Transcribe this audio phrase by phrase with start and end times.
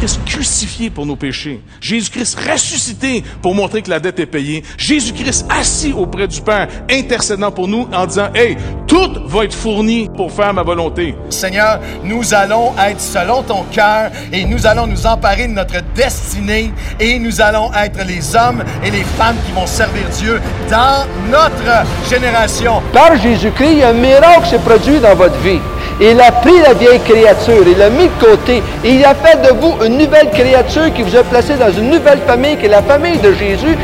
[0.00, 1.60] Jésus-Christ crucifié pour nos péchés.
[1.80, 4.62] Jésus-Christ ressuscité pour montrer que la dette est payée.
[4.78, 10.08] Jésus-Christ assis auprès du Père, intercédant pour nous en disant, hey, tout va être fourni
[10.16, 11.14] pour faire ma volonté.
[11.28, 16.72] Seigneur, nous allons être selon ton cœur et nous allons nous emparer de notre destinée
[16.98, 20.40] et nous allons être les hommes et les femmes qui vont servir Dieu
[20.70, 22.80] dans notre génération.
[22.92, 25.60] Par Jésus-Christ, il y a un miracle qui s'est produit dans votre vie.
[26.02, 29.36] Il a pris la vieille créature, il l'a mis de côté, et il a fait
[29.42, 32.68] de vous une nouvelle créature qui vous a placé dans une nouvelle famille, qui est
[32.68, 33.76] la famille de Jésus.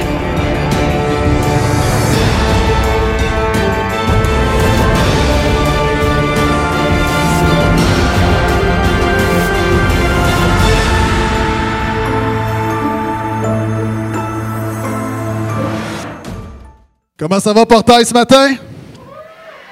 [17.18, 18.54] Comment ça va, Portail, ce matin?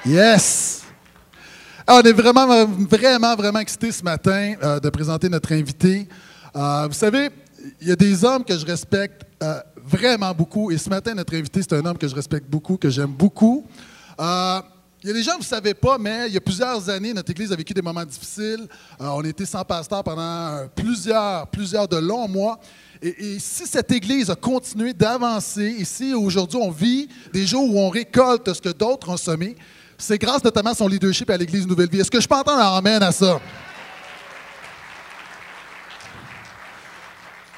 [0.07, 0.64] Yes!
[1.87, 6.09] Ah, on est vraiment, vraiment, vraiment excités ce matin euh, de présenter notre invité.
[6.57, 7.29] Euh, vous savez,
[7.79, 11.35] il y a des hommes que je respecte euh, vraiment beaucoup, et ce matin, notre
[11.35, 13.67] invité, c'est un homme que je respecte beaucoup, que j'aime beaucoup.
[14.19, 17.13] il y a des gens, vous ne savez pas, mais il y a plusieurs années,
[17.13, 18.67] notre Église a vécu des moments difficiles.
[18.99, 22.59] on été sans pasteur pendant plusieurs, plusieurs de longs mois.
[23.03, 27.79] Et, si cette Église a continué d'avancer, et si aujourd'hui on vit des jours où
[27.79, 29.55] on récolte ce que d'autres ont semé,
[30.05, 32.01] c'est grâce notamment à son leadership à l'Église Nouvelle Vie.
[32.01, 33.41] Est-ce que je peux entendre un amène à ça?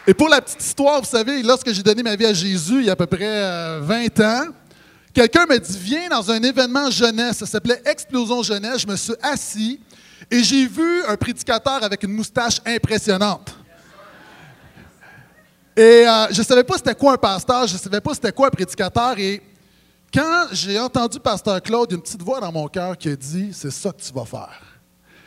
[0.07, 2.85] Et pour la petite histoire, vous savez, lorsque j'ai donné ma vie à Jésus il
[2.85, 4.45] y a à peu près 20 euh, ans,
[5.13, 7.39] quelqu'un m'a dit Viens dans un événement jeunesse.
[7.39, 8.83] Ça s'appelait Explosion Jeunesse.
[8.83, 9.81] Je me suis assis
[10.31, 13.57] et j'ai vu un prédicateur avec une moustache impressionnante.
[15.77, 18.33] Et euh, je ne savais pas c'était quoi un pasteur, je ne savais pas c'était
[18.33, 19.19] quoi un prédicateur.
[19.19, 19.43] Et
[20.17, 23.71] quand j'ai entendu Pasteur Claude, une petite voix dans mon cœur qui a dit C'est
[23.71, 24.63] ça que tu vas faire.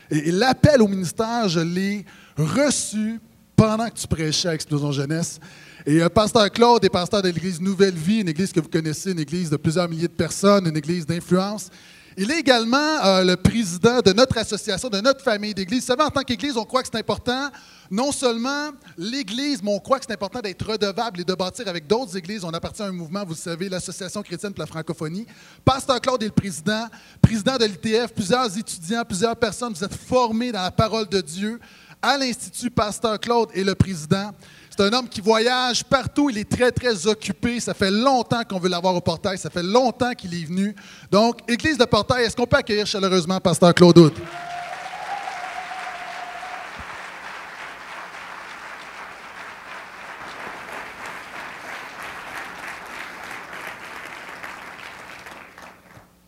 [0.09, 3.21] Et, l'appel au ministère, je l'ai reçu
[3.55, 5.39] pendant que tu prêchais à Explosion Jeunesse.
[5.85, 9.11] Et euh, Pasteur Claude est pasteur de l'église Nouvelle Vie, une église que vous connaissez,
[9.11, 11.69] une église de plusieurs milliers de personnes, une église d'influence.
[12.17, 15.81] Il est également euh, le président de notre association, de notre famille d'église.
[15.81, 17.49] Vous savez, en tant qu'église, on croit que c'est important,
[17.91, 21.87] non seulement l'Église, mais on croit que c'est important d'être redevable et de bâtir avec
[21.87, 22.43] d'autres églises.
[22.43, 25.25] On appartient à un mouvement, vous le savez, l'Association chrétienne pour la francophonie.
[25.63, 26.87] Pasteur Claude est le président,
[27.21, 31.59] président de l'ITF, plusieurs étudiants, plusieurs personnes, vous êtes formés dans la parole de Dieu.
[32.01, 34.31] À l'Institut, Pasteur Claude est le président.
[34.79, 36.29] C'est un homme qui voyage partout.
[36.29, 37.59] Il est très, très occupé.
[37.59, 39.37] Ça fait longtemps qu'on veut l'avoir au portail.
[39.37, 40.73] Ça fait longtemps qu'il est venu.
[41.11, 44.13] Donc, Église de portail, est-ce qu'on peut accueillir chaleureusement Pasteur Claude Houd?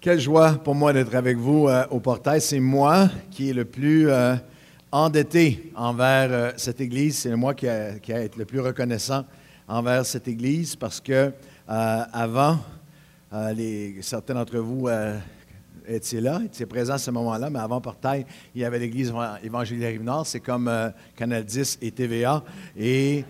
[0.01, 2.41] Quelle joie pour moi d'être avec vous euh, au portail.
[2.41, 4.35] C'est moi qui est le plus euh,
[4.91, 7.19] endetté envers euh, cette Église.
[7.19, 9.25] C'est moi qui a, qui été le plus reconnaissant
[9.67, 11.31] envers cette Église parce que
[11.67, 12.59] avant,
[13.55, 14.89] les, certains d'entre vous
[15.87, 19.85] étaient là, étaient présents à ce moment-là, mais avant Portail, il y avait l'Église évangélique
[19.85, 20.27] Rive-Nord.
[20.27, 20.69] C'est comme
[21.15, 22.43] Canal 10 et TVA.
[22.77, 23.23] Et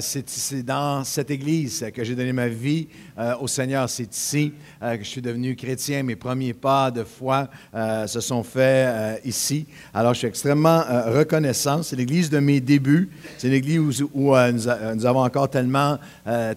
[0.00, 3.88] c'est dans cette église que j'ai donné ma vie euh, au Seigneur.
[3.88, 4.52] C'est ici
[4.82, 6.02] euh, que je suis devenu chrétien.
[6.02, 9.66] Mes premiers pas de foi euh, se sont faits ici.
[9.94, 11.82] Alors, je suis extrêmement reconnaissant.
[11.82, 13.10] C'est l'église de mes débuts.
[13.38, 15.98] C'est l'église où, nous, avons encore tellement,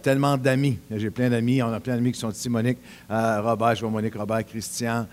[0.02, 0.80] tellement d'amis.
[0.92, 1.62] J'ai plein d'amis.
[1.62, 2.50] On a plein d'amis qui sont ici.
[2.50, 2.78] Monique,
[3.10, 5.08] Robert, je vois Monique, Robert, Christian,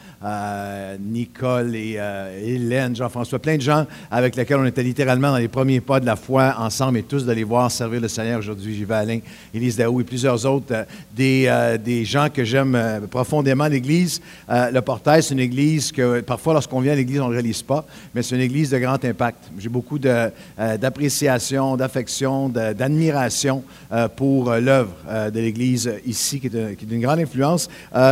[1.01, 1.99] Nicole et
[2.43, 3.39] Hélène, Jean-François.
[3.39, 6.55] Plein de gens avec lesquels on était littéralement dans les premiers pas de la foi
[6.59, 8.77] ensemble et tous de les voir servir le Seigneur aujourd'hui.
[8.77, 9.19] J'y vais Alain,
[9.53, 13.67] Élise Daou et plusieurs autres, des euh, des, gens que j'aime euh, profondément.
[13.67, 17.33] L'Église, euh, le portail, c'est une Église que parfois, lorsqu'on vient à l'Église, on ne
[17.33, 17.85] réalise pas,
[18.15, 19.51] mais c'est une Église de grand impact.
[19.59, 23.65] J'ai beaucoup d'appréciation, d'affection, d'admiration
[24.15, 24.95] pour l'œuvre
[25.31, 27.69] de l'Église ici, qui est, d'une grande influence.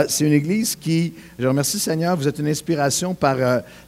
[0.08, 3.36] c'est une Église qui, je remercie Seigneur, vous êtes une inspiration par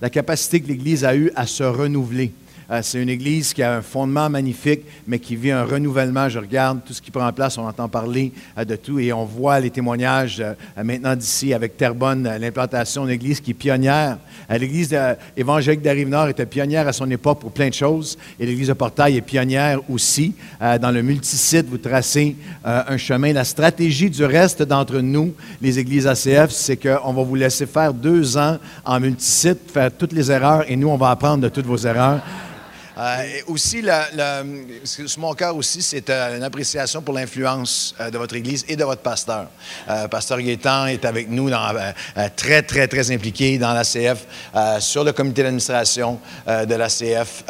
[0.00, 2.32] la capacité que l'Église a eue à se renouveler.
[2.71, 6.29] Euh, c'est une église qui a un fondement magnifique, mais qui vit un renouvellement.
[6.29, 9.25] Je regarde tout ce qui prend place, on entend parler euh, de tout et on
[9.25, 14.19] voit les témoignages euh, maintenant d'ici avec Terrebonne, l'implantation d'une église qui est pionnière.
[14.50, 14.97] L'église
[15.37, 19.17] évangélique d'Arrive-Nord était pionnière à son époque pour plein de choses et l'église de Portail
[19.17, 20.35] est pionnière aussi.
[20.61, 23.32] Dans le multisite, vous tracez un chemin.
[23.32, 27.94] La stratégie du reste d'entre nous, les églises ACF, c'est qu'on va vous laisser faire
[27.94, 31.67] deux ans en multisite, faire toutes les erreurs et nous, on va apprendre de toutes
[31.67, 32.20] vos erreurs.
[33.02, 33.82] Euh, aussi,
[35.19, 38.84] mon cœur aussi, c'est euh, une appréciation pour l'influence euh, de votre Église et de
[38.84, 39.49] votre pasteur.
[40.10, 41.50] Pasteur Gaétan est avec nous,
[42.37, 44.26] très, très, très impliqué dans l'ACF,
[44.81, 47.44] sur le comité d'administration de l'ACF,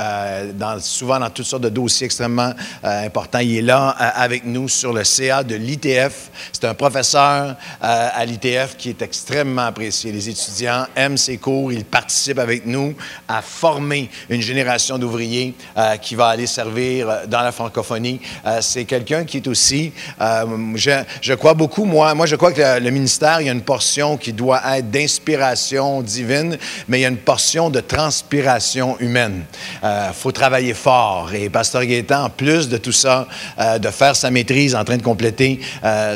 [0.81, 2.53] souvent dans toutes sortes de dossiers extrêmement
[2.83, 3.41] importants.
[3.41, 6.31] Il est là avec nous sur le CA de l'ITF.
[6.53, 10.13] C'est un professeur à l'ITF qui est extrêmement apprécié.
[10.13, 12.95] Les étudiants aiment ses cours, il participe avec nous
[13.29, 15.42] à former une génération d'ouvriers
[15.77, 18.21] euh, qui va aller servir euh, dans la francophonie.
[18.47, 22.81] Euh, c'est quelqu'un qui est aussi, je, je crois beaucoup, moi, moi je crois que
[22.81, 26.59] le, ministère, il y a une portion qui doit être d'inspiration divine,
[26.89, 29.45] mais il y a une portion de transpiration humaine.
[29.83, 31.31] Il faut travailler fort.
[31.35, 33.27] Et Pasteur Gaétan, en plus de tout ça,
[33.59, 35.61] de faire sa maîtrise, en train de compléter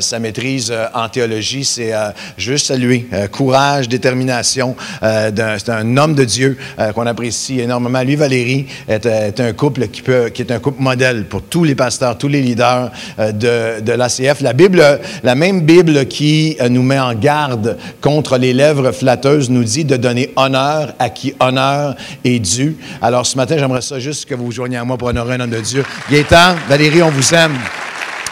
[0.01, 1.93] sa maîtrise en théologie, c'est
[2.37, 3.07] juste saluer.
[3.33, 4.77] Courage, détermination.
[5.01, 6.59] c'est un homme de Dieu
[6.95, 8.03] qu'on apprécie énormément.
[8.03, 11.65] Lui, Valérie, est, est un couple qui, peut, qui est un couple modèle pour tous
[11.65, 14.41] les pasteurs, tous les leaders euh, de, de l'ACF.
[14.41, 14.83] La Bible,
[15.23, 19.85] la même Bible qui euh, nous met en garde contre les lèvres flatteuses, nous dit
[19.85, 21.95] de donner honneur à qui honneur
[22.25, 22.77] est dû.
[23.03, 25.41] Alors ce matin, j'aimerais ça juste que vous vous joigniez à moi pour honorer un
[25.41, 25.85] homme de Dieu.
[26.11, 27.57] Gaétan, Valérie, on vous aime.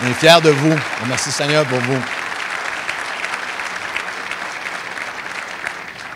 [0.03, 0.75] On est fiers de vous.
[1.09, 1.99] Merci Seigneur pour vous.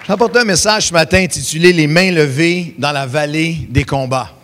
[0.08, 4.37] J'ai apporté un message ce matin intitulé Les mains levées dans la vallée des combats.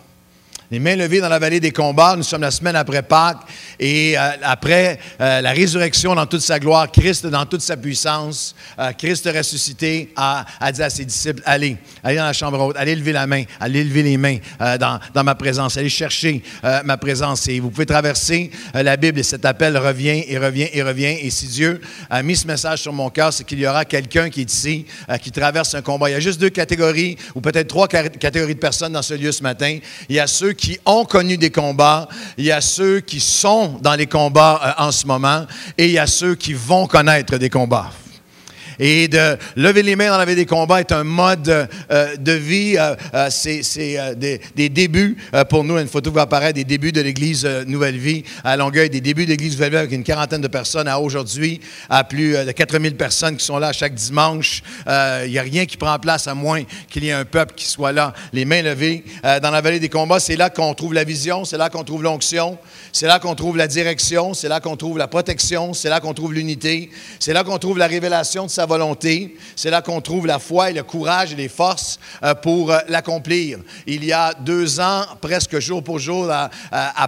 [0.71, 2.15] Les mains levées dans la vallée des combats.
[2.17, 3.41] Nous sommes la semaine après Pâques
[3.79, 8.55] et euh, après euh, la résurrection dans toute sa gloire, Christ dans toute sa puissance,
[8.79, 12.95] euh, Christ ressuscité a, dit à ses disciples Allez, allez dans la chambre haute, allez
[12.95, 14.37] lever la main, allez lever les mains
[14.79, 16.41] dans, dans ma présence, allez chercher
[16.83, 17.47] ma présence.
[17.47, 21.17] Et vous pouvez traverser la Bible et cet appel revient et revient et revient.
[21.21, 21.79] Et si Dieu
[22.09, 24.85] a mis ce message sur mon cœur, c'est qu'il y aura quelqu'un qui est ici,
[25.21, 26.09] qui traverse un combat.
[26.09, 29.31] Il y a juste deux catégories, ou peut-être trois catégories de personnes dans ce lieu
[29.31, 29.77] ce matin.
[30.09, 32.07] Il y a ceux qui ont connu des combats,
[32.37, 35.45] il y a ceux qui sont dans les combats euh, en ce moment,
[35.77, 37.91] et il y a ceux qui vont connaître des combats.
[38.79, 42.31] Et de lever les mains dans la vie des combats est un mode euh, de
[42.31, 42.75] vie.
[42.77, 45.17] euh, euh, c'est des, débuts
[45.49, 45.77] pour nous.
[45.77, 49.31] Une photo va apparaître des débuts de l'Église Nouvelle Vie à Longueuil, des débuts de
[49.31, 53.37] l'Église Nouvelle Vie avec une quarantaine de personnes à aujourd'hui, à plus de 4000 personnes
[53.37, 54.63] qui sont là chaque dimanche.
[54.87, 57.65] Il n'y a rien qui prend place à moins qu'il y ait un peuple qui
[57.65, 59.03] soit là, les mains levées.
[59.23, 62.03] Dans la vallée des combats, c'est là qu'on trouve la vision, c'est là qu'on trouve
[62.03, 62.57] l'onction,
[62.91, 66.13] c'est là qu'on trouve la direction, c'est là qu'on trouve la protection, c'est là qu'on
[66.13, 66.89] trouve l'unité,
[67.19, 70.69] c'est là qu'on trouve la révélation de sa volonté, c'est là qu'on trouve la foi
[70.69, 73.59] et le courage et les forces euh, pour euh, l'accomplir.
[73.87, 76.49] Il y a deux ans, presque jour pour jour, à,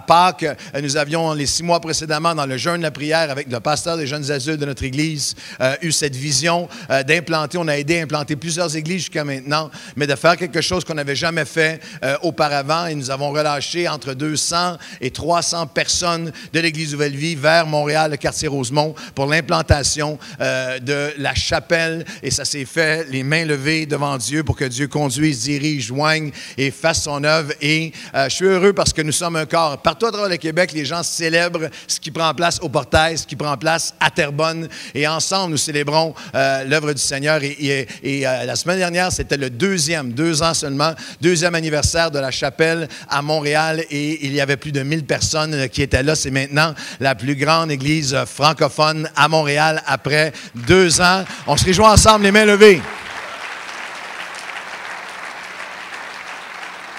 [0.06, 3.50] Pâques, euh, nous avions les six mois précédemment dans le jeûne de la prière avec
[3.50, 5.34] le pasteur des jeunes adultes de notre Église
[5.82, 6.68] eu cette vision
[7.06, 10.84] d'implanter, on a aidé à implanter plusieurs églises jusqu'à maintenant, mais de faire quelque chose
[10.84, 11.80] qu'on n'avait jamais fait
[12.22, 17.66] auparavant et nous avons relâché entre 200 et 300 personnes de l'Église Nouvelle Vie vers
[17.66, 22.04] Montréal, le quartier Rosemont, pour l'implantation de la chapelle.
[22.22, 26.30] Et ça s'est fait les mains levées devant Dieu pour que Dieu conduise, dirige, joigne
[26.56, 27.52] et fasse son œuvre.
[27.62, 29.78] Et euh, je suis heureux parce que nous sommes un corps.
[29.78, 33.26] Partout à travers le Québec, les gens célèbrent ce qui prend place au portail, ce
[33.26, 34.68] qui prend place à Terrebonne.
[34.94, 37.40] Et ensemble, nous célébrons euh, l'œuvre du Seigneur.
[37.42, 42.30] Et, euh, la semaine dernière, c'était le deuxième, deux ans seulement, deuxième anniversaire de la
[42.30, 43.84] chapelle à Montréal.
[43.90, 46.14] Et il y avait plus de 1000 personnes qui étaient là.
[46.14, 51.24] C'est maintenant la plus grande église francophone à Montréal après deux ans.
[51.46, 52.82] On se réjouit ensemble, les mains levées.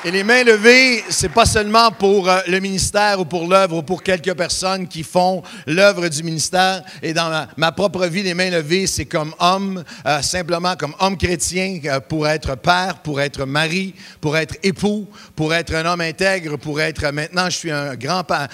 [0.06, 3.84] Et les mains levées, c'est pas seulement pour euh, le ministère ou pour l'œuvre ou
[3.84, 6.84] pour quelques personnes qui font l'œuvre du ministère.
[7.04, 11.18] Et dans ma, propre vie, les mains levées, c'est comme homme, euh, simplement comme homme
[11.18, 16.00] chrétien, euh, pour être père, pour être mari, pour être époux, pour être un homme
[16.00, 18.48] intègre, pour être maintenant, je suis un grand-père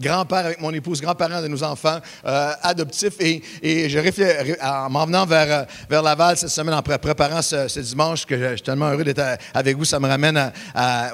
[0.00, 3.14] grand-père avec mon épouse, grand-parent de nos enfants adoptifs.
[3.20, 7.78] Et, je réfléchis, en m'en venant vers, vers Laval cette semaine, en pré- préparant ce,
[7.78, 10.31] dimanche, que je, suis tellement heureux d'être avec vous, ça me ramène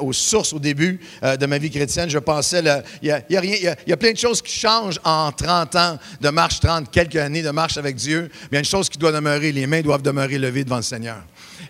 [0.00, 2.08] aux sources au début euh, de ma vie chrétienne.
[2.08, 2.62] Je pensais,
[3.02, 7.16] il y a, plein de choses qui changent en 30 ans de marche, 30, quelques
[7.16, 8.30] années de marche avec Dieu.
[8.44, 10.76] Mais il y a une chose qui doit demeurer, les mains doivent demeurer levées devant
[10.76, 11.18] le Seigneur.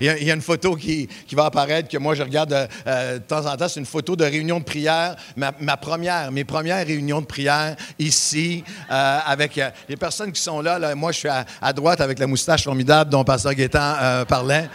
[0.00, 3.25] Il y a, une photo qui, va apparaître que moi je regarde euh, euh, de
[3.25, 3.69] temps en temps.
[3.69, 5.17] C'est une photo de réunion de prière.
[5.37, 10.95] Ma, première, mes premières réunions de prière ici, avec les personnes qui sont là.
[10.95, 14.69] Moi, je suis à, droite avec la moustache formidable dont Pasteur Gaétan euh, parlait.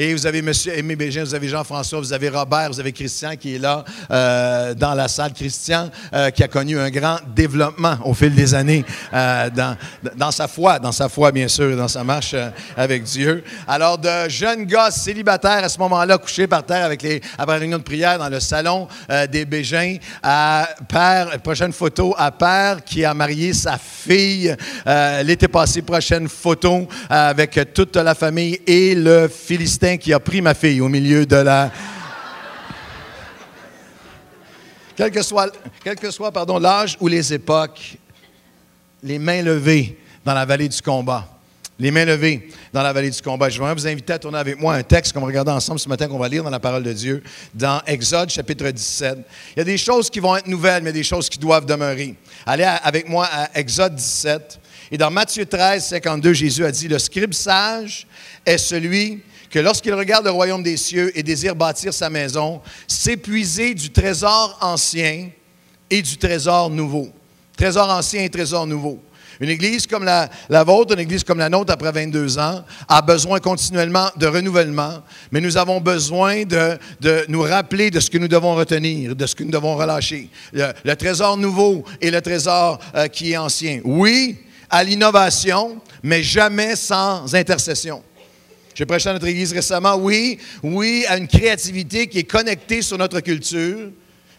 [0.00, 0.52] Et vous avez M.
[0.76, 4.72] Aimé Bégin, vous avez Jean-François, vous avez Robert, vous avez Christian qui est là euh,
[4.72, 5.32] dans la salle.
[5.32, 9.76] Christian euh, qui a connu un grand développement au fil des années euh, dans,
[10.14, 12.36] dans sa foi, dans sa foi bien sûr, dans sa marche
[12.76, 13.42] avec Dieu.
[13.66, 17.78] Alors de jeunes gars célibataires à ce moment-là, couchés par terre avec les, après réunion
[17.78, 18.86] de prière dans le salon
[19.32, 24.54] des Bégins, à père, prochaine photo, à père qui a marié sa fille
[25.24, 30.54] l'été passé, prochaine photo avec toute la famille et le Philistin qui a pris ma
[30.54, 31.70] fille au milieu de la...
[34.96, 37.96] Quel que soit, quel que soit pardon, l'âge ou les époques,
[39.02, 41.26] les mains levées dans la vallée du combat.
[41.78, 43.48] Les mains levées dans la vallée du combat.
[43.48, 45.88] Je voudrais vous inviter à tourner avec moi un texte qu'on va regarder ensemble ce
[45.88, 47.22] matin, qu'on va lire dans la parole de Dieu,
[47.54, 49.18] dans Exode chapitre 17.
[49.54, 52.16] Il y a des choses qui vont être nouvelles, mais des choses qui doivent demeurer.
[52.44, 54.58] Allez avec moi à Exode 17.
[54.90, 58.08] Et dans Matthieu 13, 52, Jésus a dit, le scribe sage
[58.44, 63.74] est celui que lorsqu'il regarde le royaume des cieux et désire bâtir sa maison, s'épuiser
[63.74, 65.30] du trésor ancien
[65.90, 67.08] et du trésor nouveau.
[67.56, 69.00] Trésor ancien et trésor nouveau.
[69.40, 70.28] Une église comme la,
[70.64, 75.40] vôtre, une église comme la nôtre après 22 ans, a besoin continuellement de renouvellement, mais
[75.40, 76.76] nous avons besoin de,
[77.28, 80.28] nous rappeler de ce que nous devons retenir, de ce que nous devons relâcher.
[80.52, 83.80] Le, trésor nouveau et le trésor euh, qui est ancien.
[83.84, 84.38] Oui,
[84.68, 88.02] à l'innovation, mais jamais sans intercession.
[88.78, 92.96] J'ai prêché à notre Église récemment, oui, oui, à une créativité qui est connectée sur
[92.96, 93.90] notre culture,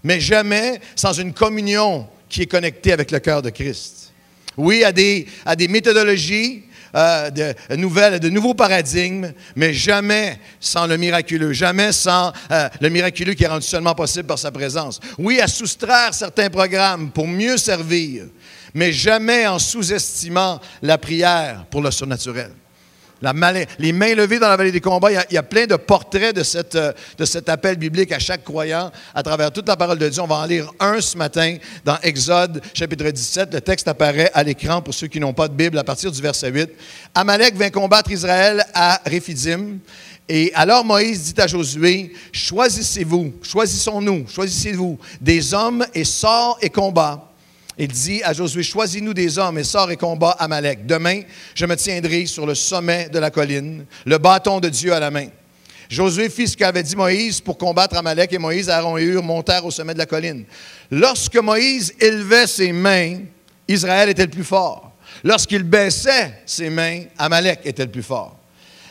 [0.01, 4.13] mais jamais sans une communion qui est connectée avec le cœur de Christ.
[4.55, 6.63] Oui, à des, à des méthodologies
[6.95, 12.87] euh, de, nouvelles, de nouveaux paradigmes, mais jamais sans le miraculeux, jamais sans euh, le
[12.87, 15.01] miraculeux qui est rendu seulement possible par sa présence.
[15.17, 18.23] Oui, à soustraire certains programmes pour mieux servir,
[18.73, 22.51] mais jamais en sous-estimant la prière pour le surnaturel
[23.21, 26.37] les mains levées dans la vallée des combats, il y, a, plein de portraits
[26.75, 30.21] euh, de cet appel biblique à chaque croyant à travers toute la parole de Dieu.
[30.21, 33.53] On va en lire un ce matin dans Exode chapitre 17.
[33.53, 36.21] Le texte apparaît à l'écran pour ceux qui n'ont pas de Bible à partir du
[36.21, 36.69] verset 8.
[37.15, 39.79] Amalek vint combattre Israël à Réphidim.
[40.27, 47.28] Et alors Moïse dit à Josué, choisissez-vous, choisissons-nous, choisissez-vous des hommes et sort et combat
[47.79, 50.85] il dit à Josué, choisis-nous des hommes et sors et combat Amalek.
[50.85, 51.21] Demain,
[51.55, 55.09] je me tiendrai sur le sommet de la colline, le bâton de Dieu à la
[55.09, 55.27] main.
[55.89, 59.65] Josué fit ce qu'avait dit Moïse pour combattre Amalek, et Moïse, Aaron et Hur montèrent
[59.65, 60.43] au sommet de la colline.
[60.91, 63.19] Lorsque Moïse élevait ses mains,
[63.65, 64.91] Israël était le plus fort.
[65.23, 68.37] Lorsqu'il baissait ses mains, Amalek était le plus fort.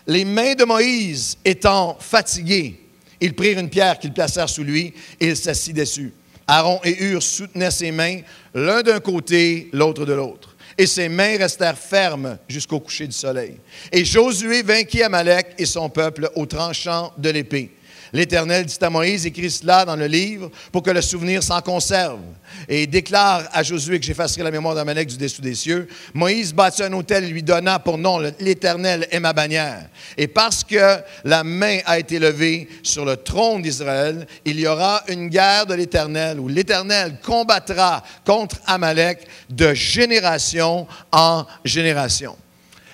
[0.07, 2.81] Les mains de Moïse étant fatiguées,
[3.21, 6.15] ils prirent une pierre qu'ils placèrent sous lui et il s'assit dessus.
[6.49, 8.21] Aaron et Hur soutenaient ses mains,
[8.55, 10.57] l'un d'un côté, l'autre de l'autre.
[10.79, 13.59] Et ses mains restèrent fermes jusqu'au coucher du soleil.
[13.93, 17.73] Et Josué vainquit Amalek et son peuple au tranchant de l'épée.
[18.13, 22.21] L'Éternel dit à Moïse, écrit cela dans le livre pour que le souvenir s'en conserve.
[22.69, 25.89] Et il déclare à Josué que j'effacerai la mémoire d'Amalek du dessous des cieux.
[26.15, 29.89] Moïse bâtit un hôtel et lui donna pour nom l'Éternel est ma bannière.
[30.17, 35.03] Et parce que la main a été levée sur le trône d'Israël, il y aura
[35.09, 42.37] une guerre de l'Éternel où l'Éternel combattra contre Amalek de génération en génération.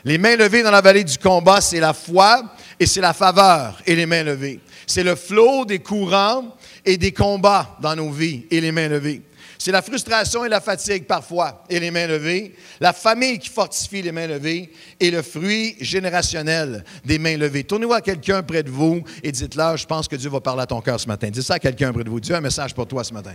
[0.04, 2.42] Les mains levées dans la vallée du combat, c'est la foi
[2.78, 4.60] et c'est la faveur et les mains levées.
[4.86, 9.22] C'est le flot des courants et des combats dans nos vies et les mains levées.
[9.58, 14.02] C'est la frustration et la fatigue parfois et les mains levées, la famille qui fortifie
[14.02, 17.64] les mains levées et le fruit générationnel des mains levées.
[17.64, 20.66] Tournez-vous à quelqu'un près de vous et dites-leur, je pense que Dieu va parler à
[20.66, 21.30] ton cœur ce matin.
[21.30, 22.20] Dites ça à quelqu'un près de vous.
[22.20, 23.34] Dieu a un message pour toi ce matin.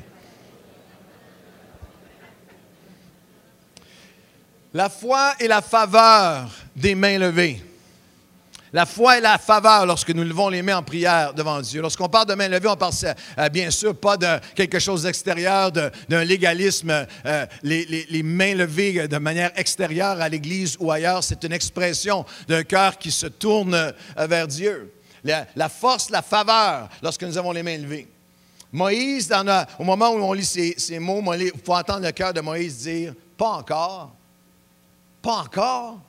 [4.72, 7.60] La foi et la faveur des mains levées.
[8.72, 11.82] La foi et la faveur lorsque nous levons les mains en prière devant Dieu.
[11.82, 12.94] Lorsqu'on parle de main levée, on parle
[13.38, 17.08] euh, bien sûr pas de quelque chose d'extérieur, d'un légalisme.
[17.26, 22.64] Euh, les, mains levées de manière extérieure à l'Église ou ailleurs, c'est une expression d'un
[22.64, 24.94] cœur qui se tourne euh, vers Dieu.
[25.24, 28.08] La, force, la faveur lorsque nous avons les mains levées.
[28.72, 29.34] Moïse,
[29.80, 33.14] au moment où on lit ces mots, il faut entendre le cœur de Moïse dire,
[33.36, 34.14] pas encore,
[35.22, 36.00] pas encore,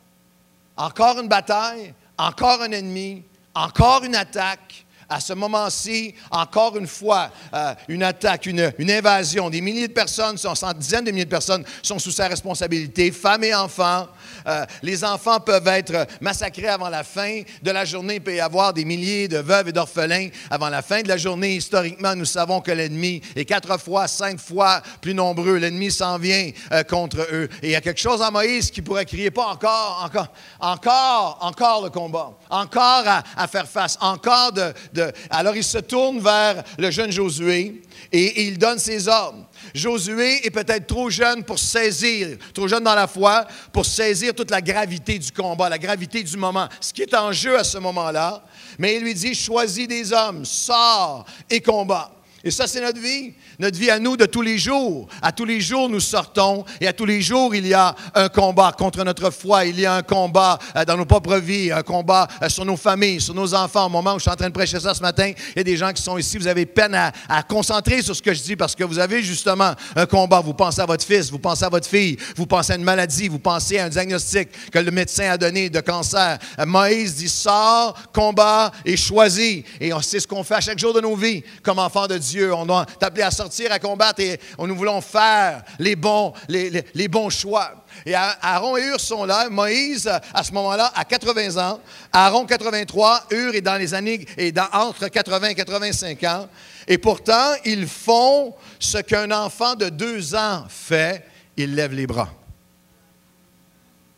[0.77, 3.23] encore une bataille, encore un ennemi,
[3.55, 4.87] encore une attaque.
[5.13, 9.51] à ce moment-ci, encore une fois, euh, une attaque, une, invasion.
[9.51, 13.11] Des milliers de personnes, sont, cent- dizaines de milliers de personnes sont sous sa responsabilité,
[13.11, 14.07] femmes et enfants.
[14.47, 18.15] Euh, les enfants peuvent être massacrés avant la fin de la journée.
[18.17, 21.17] Il peut y avoir des milliers de veuves et d'orphelins avant la fin de la
[21.17, 21.57] journée.
[21.57, 25.57] Historiquement, nous savons que l'ennemi est quatre fois, cinq fois plus nombreux.
[25.57, 27.49] L'ennemi s'en vient euh, contre eux.
[27.63, 30.29] Et il y a quelque chose en Moïse qui pourrait crier, pas encore, encore,
[30.61, 33.05] encore, encore le combat, encore
[33.37, 37.83] à, faire face, encore de, de- Alors il se tourne vers le jeune Josué
[38.13, 39.47] et, et il donne ses ordres.
[39.75, 44.51] Josué est peut-être trop jeune pour saisir, trop jeune dans la foi, pour saisir toute
[44.51, 47.79] la gravité du combat, la gravité du moment, ce qui est en jeu à ce
[47.79, 48.43] moment-là.
[48.79, 52.11] Mais il lui dit, choisis des hommes, sors et combat.
[52.43, 55.07] Et ça, c'est notre vie, notre vie à nous de tous les jours.
[55.21, 58.31] À tous les jours, nous sortons et à tous les jours, il y a un
[58.31, 59.67] combat contre notre foi.
[59.67, 62.79] Il y a un combat euh, dans nos propres vies, un combat euh, sur nos
[62.79, 63.87] familles, sur nos enfants.
[63.87, 65.65] Au moment où je suis en train de prêcher ça ce matin, il y a
[65.65, 68.57] des gens qui sont ici, vous avez peine à, concentrer sur ce que je dis
[68.57, 70.41] parce que vous avez justement un combat.
[70.41, 73.29] Vous pensez à votre fils, vous pensez à votre fille, vous pensez à une maladie,
[73.29, 76.39] vous pensez à un diagnostic que le médecin a donné de cancer.
[76.59, 79.63] Euh, Moïse dit, sors, combat et choisis.
[79.79, 82.17] Et on sait ce qu'on fait à chaque jour de nos vies comme enfants de
[82.17, 82.30] Dieu.
[82.39, 87.09] On doit t'appeler à sortir, à combattre et nous voulons faire les bons, les, les-
[87.09, 87.85] bons choix.
[88.07, 89.49] Et Aaron et Hur sont là.
[89.51, 91.81] Moïse, à ce moment-là, a 80 ans.
[92.13, 93.25] Aaron, 83.
[93.31, 96.49] Hur est dans les années, est dans, entre 80 et 85 ans.
[96.87, 101.25] Et pourtant, ils font ce qu'un enfant de deux ans fait.
[101.57, 102.29] Il lève les bras.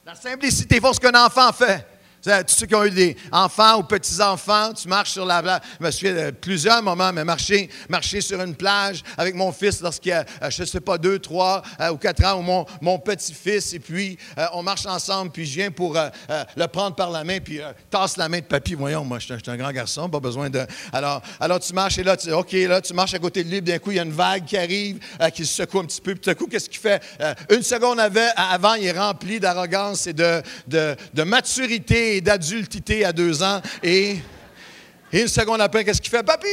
[0.04, 1.86] La simplicité, ils font ce qu'un enfant fait.
[2.22, 5.60] Tous ceux qui ont eu des enfants ou petits-enfants, tu marches sur la plage.
[5.80, 9.80] Je me souviens de plusieurs moments, mais marcher, marcher sur une plage avec mon fils
[9.80, 12.64] lorsqu'il a, euh, je ne sais pas, deux, trois euh, ou quatre ans, ou mon,
[12.80, 15.94] mon petit-fils, et puis euh, on marche ensemble, puis je viens pour
[16.56, 17.60] le prendre par la main, puis
[17.90, 18.74] tasse la main de papy.
[18.74, 20.64] Voyons, moi, je suis un- grand garçon, pas besoin de.
[20.92, 23.60] Alors, alors tu marches, et là, tu, OK, là, tu marches à côté de lui,
[23.60, 25.00] d'un coup, il y a une vague qui arrive,
[25.34, 27.02] qui se secoue un petit peu, puis tout coup, qu'est-ce qu'il fait?
[27.50, 33.42] Une seconde avant, il est rempli d'arrogance et de, de, de maturité d'adultité à deux
[33.42, 34.18] ans, et,
[35.12, 36.22] une seconde après, qu'est-ce qu'il fait?
[36.22, 36.46] Papy!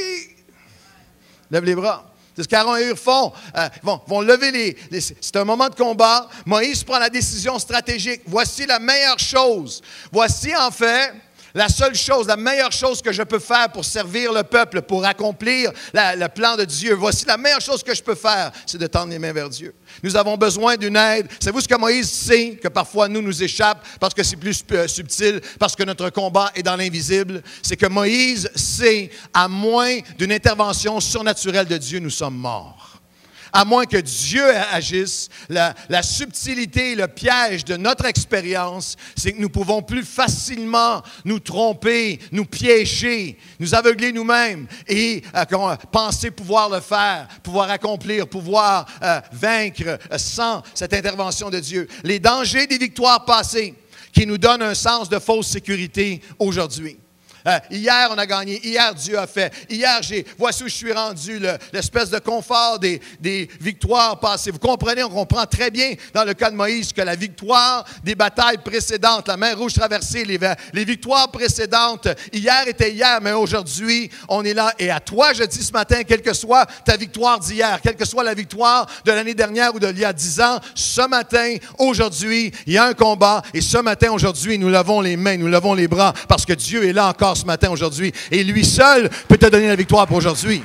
[1.52, 2.06] Lève les bras.
[2.36, 3.34] C'est ce qu'Aaron et Hur font.
[3.58, 6.30] Euh, vont, vont lever les, les- C'est un moment de combat.
[6.46, 8.22] Moïse prend la décision stratégique.
[8.26, 9.82] Voici la meilleure chose.
[10.12, 11.14] Voici en fait
[11.54, 15.06] la seule chose, la meilleure chose que je peux faire pour servir le peuple, pour
[15.06, 16.94] accomplir le plan de Dieu.
[16.94, 19.74] Voici la meilleure chose que je peux faire, c'est de tendre les mains vers Dieu.
[20.04, 21.28] Nous avons besoin d'une aide.
[21.40, 24.88] Savez-vous ce que Moïse sait que parfois nous nous échappe parce que c'est plus euh,
[24.88, 27.42] subtil, parce que notre combat est dans l'invisible?
[27.62, 32.89] C'est que Moïse sait, à moins d'une intervention surnaturelle de Dieu, nous sommes morts.
[33.52, 39.42] À moins que Dieu agisse, la, la subtilité le piège de notre expérience, c'est que
[39.42, 46.32] nous pouvons plus facilement nous tromper, nous piéger, nous aveugler nous-mêmes et euh, qu'on- penser
[46.32, 51.88] pouvoir le faire, pouvoir accomplir, pouvoir euh, vaincre euh, sans cette intervention de Dieu.
[52.04, 53.74] Les dangers des victoires passées
[54.14, 56.98] qui nous donnent un sens de fausse sécurité aujourd'hui.
[57.48, 58.60] Euh, hier, on a gagné.
[58.66, 59.52] Hier, Dieu a fait.
[59.70, 60.26] Hier, j'ai.
[60.38, 64.52] Voici où je suis rendu, le- l'espèce de confort des, des victoires passées.
[64.52, 68.16] Vous comprenez, on comprend très bien dans le cas de Moïse que la victoire des
[68.16, 70.40] batailles précédentes, la mer rouge traversée, les,
[70.74, 74.74] les victoires précédentes, hier était hier, mais aujourd'hui, on est là.
[74.80, 78.06] Et à toi, je dis ce matin, quelle que soit ta victoire d'hier, quelle que
[78.06, 82.52] soit la victoire de l'année dernière ou d'il y a dix ans, ce matin, aujourd'hui,
[82.68, 83.42] il y a un combat.
[83.54, 86.86] Et ce matin, aujourd'hui, nous levons les mains, nous levons les bras, parce que Dieu
[86.88, 88.12] est là encore ce matin, aujourd'hui.
[88.32, 90.62] Et lui seul peut te donner la victoire pour aujourd'hui.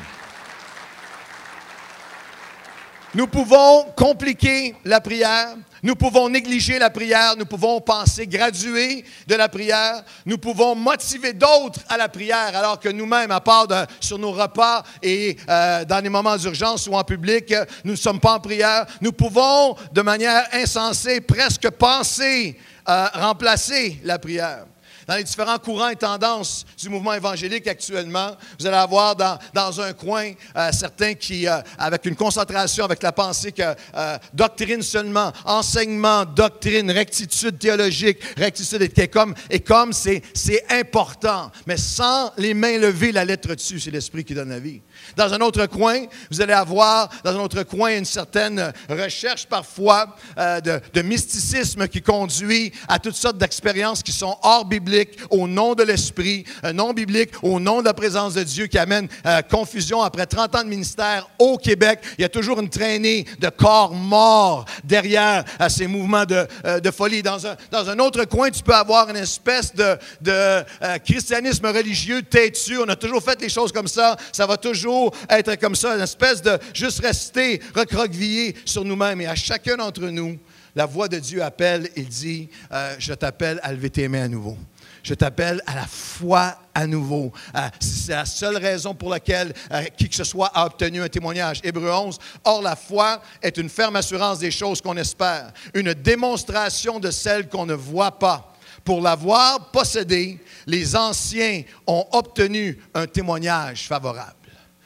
[3.14, 9.34] Nous pouvons compliquer la prière, nous pouvons négliger la prière, nous pouvons penser graduer de
[9.36, 13.68] la prière, nous pouvons motiver d'autres à la prière, alors que nous-mêmes, à part
[14.00, 18.18] sur nos repas et euh, dans les moments d'urgence ou en public, nous ne sommes
[18.18, 18.84] pas en prière.
[19.00, 24.64] Nous pouvons, de manière insensée, presque penser euh, remplacer la prière
[25.06, 29.80] dans les différents courants et tendances du mouvement évangélique actuellement, vous allez avoir dans, dans
[29.80, 34.82] un coin euh, certains qui, euh, avec une concentration avec la pensée que euh, doctrine
[34.82, 42.32] seulement, enseignement, doctrine, rectitude théologique, rectitude et comme, et comme c'est, c'est important, mais sans
[42.36, 44.80] les mains levées, la lettre dessus, c'est l'esprit qui donne la vie.
[45.16, 50.14] Dans un autre coin, vous allez avoir dans un autre coin une certaine recherche parfois
[50.38, 55.48] euh, de, mysticisme qui conduit à toutes sortes d'expériences qui sont hors bibliques biblique au
[55.48, 59.08] nom de l'Esprit, un nom biblique au nom de la présence de Dieu qui amène
[59.24, 62.00] euh, confusion après 30 ans de ministère au Québec.
[62.18, 66.92] Il y a toujours une traînée de corps morts derrière à ces mouvements de, euh,
[66.92, 67.22] folie.
[67.22, 69.96] Dans un, dans un autre coin, tu peux avoir une espèce de,
[70.28, 70.62] euh,
[71.04, 72.78] christianisme religieux têtu.
[72.78, 74.16] On a toujours fait les choses comme ça.
[74.32, 74.93] Ça va toujours
[75.28, 79.20] être comme ça, une espèce de juste rester recroquevillé sur nous-mêmes.
[79.20, 80.38] Et à chacun d'entre nous,
[80.74, 84.28] la voix de Dieu appelle, il dit, euh, je t'appelle à lever tes mains à
[84.28, 84.56] nouveau.
[85.04, 87.30] Je t'appelle à la foi à nouveau.
[87.54, 91.08] Euh, c'est la seule raison pour laquelle euh, qui que ce soit a obtenu un
[91.08, 91.60] témoignage.
[91.62, 92.18] Hébreu 11.
[92.44, 97.48] Or, la foi est une ferme assurance des choses qu'on espère, une démonstration de celles
[97.48, 98.50] qu'on ne voit pas.
[98.82, 104.34] Pour l'avoir possédée, les anciens ont obtenu un témoignage favorable.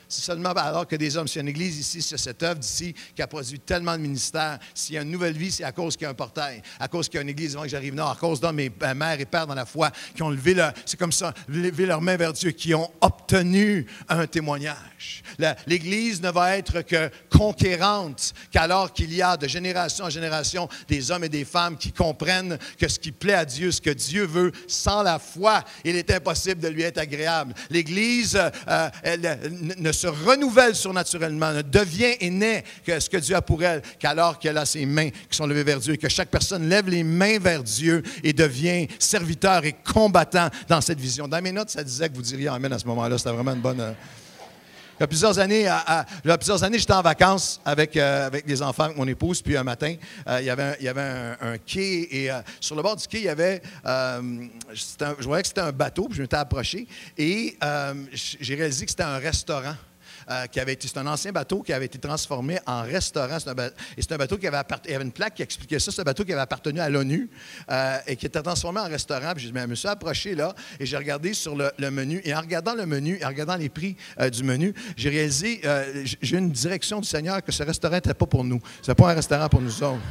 [0.09, 2.59] C'est seulement alors que des hommes, s'il y a une église ici, c'est cette œuvre
[2.59, 4.59] d'ici qui a produit tellement de ministères.
[4.75, 6.89] S'il y a une nouvelle vie, c'est à cause qu'il y a un portail, à
[6.89, 8.95] cause qu'il y a une église avant que j'arrive nord, à cause d'hommes et euh,
[8.95, 12.01] mères et pères dans la foi qui ont levé leur, c'est comme ça, levé leurs
[12.01, 15.23] mains vers Dieu, qui ont obtenu un témoignage.
[15.67, 21.11] L'église ne va être que conquérante qu'alors qu'il y a de génération en génération des
[21.11, 24.25] hommes et des femmes qui comprennent que ce qui plaît à Dieu, ce que Dieu
[24.25, 27.55] veut, sans la foi, il est impossible de lui être agréable.
[27.71, 29.39] L'église, euh, elle
[29.79, 34.39] ne se renouvelle surnaturellement, devient et naît que ce que Dieu a pour elle, qu'alors
[34.39, 37.03] qu'elle a ses mains qui sont levées vers Dieu, et que chaque personne lève les
[37.03, 41.29] mains vers Dieu et devient serviteur et combattant dans cette vision.
[41.29, 43.19] Dans mes notes, ça disait que vous diriez Amen à ce moment-là.
[43.19, 43.81] C'était vraiment une bonne.
[43.81, 43.93] Euh,
[44.99, 48.97] il y a plusieurs années, années, j'étais en vacances avec, euh, avec les enfants, avec
[48.97, 49.95] mon épouse, puis un matin,
[50.27, 53.07] euh, il y avait un, il y avait un, quai, et sur le bord du
[53.07, 57.57] quai, il y avait, je voyais que c'était un bateau, puis je m'étais approché, et
[58.13, 59.77] j'ai réalisé que c'était un restaurant.
[60.31, 63.39] Euh, qui avait été, c'est un ancien bateau qui avait été transformé en restaurant.
[63.39, 65.91] et c'est un bateau qui avait, il y avait une plaque qui expliquait ça.
[65.91, 67.31] C'est un bateau qui avait appartenu à l'ONU
[67.71, 69.33] euh, et qui était transformé en restaurant.
[69.35, 72.21] Puis je me suis approché là et j'ai regardé sur le, menu.
[72.25, 75.63] Et en regardant le menu en regardant les prix euh, du menu, j'ai réalisé,
[76.21, 78.61] j'ai une direction du Seigneur que ce restaurant n'était pas pour nous.
[78.83, 80.03] Ce pas un restaurant pour nous autres.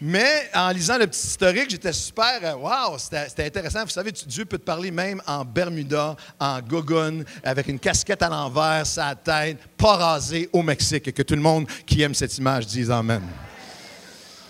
[0.00, 3.84] Mais en lisant le petit historique, j'étais super, wow, c'était intéressant.
[3.84, 8.28] Vous savez, Dieu peut te parler même en Bermuda, en gogun, avec une casquette à
[8.28, 12.66] l'envers, sa tête, pas rasée au Mexique, que tout le monde qui aime cette image
[12.66, 13.22] dise Amen.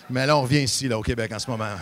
[0.09, 1.75] Mais là, on revient ici, là, au Québec, en ce moment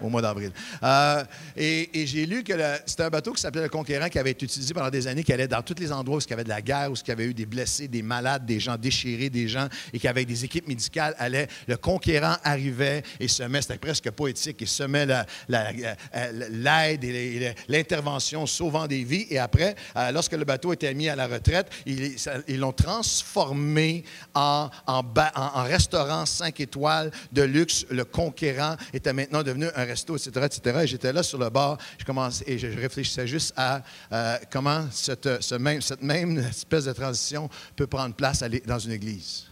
[0.00, 0.52] au mois d'avril.
[0.82, 1.24] Euh,
[1.56, 2.52] et, j'ai lu que
[2.86, 5.32] c'était un bateau qui s'appelait le Conquérant qui avait été utilisé pendant des années, qui
[5.32, 7.10] allait dans tous les endroits où il y avait de la guerre, où il y
[7.12, 10.44] avait eu des blessés, des malades, des gens déchirés, des gens, et qui avec des
[10.44, 11.48] équipes médicales allait.
[11.66, 15.06] Le Conquérant arrivait et semait, c'était presque poétique, et semait
[15.48, 19.26] l'aide et l'intervention sauvant des vies.
[19.30, 24.70] Et après, euh, lorsque le bateau était mis à la retraite, ils l'ont transformé en,
[24.86, 25.02] en,
[25.34, 27.86] en restaurant 5 étoiles de luxe.
[27.90, 30.78] Le Conquérant était maintenant devenu un resto, etc., etc.
[30.82, 34.86] Et j'étais là sur le bord, je commençais, et je réfléchissais juste à euh, comment
[34.90, 39.46] cette, ce même, cette même espèce de transition peut prendre place dans une église.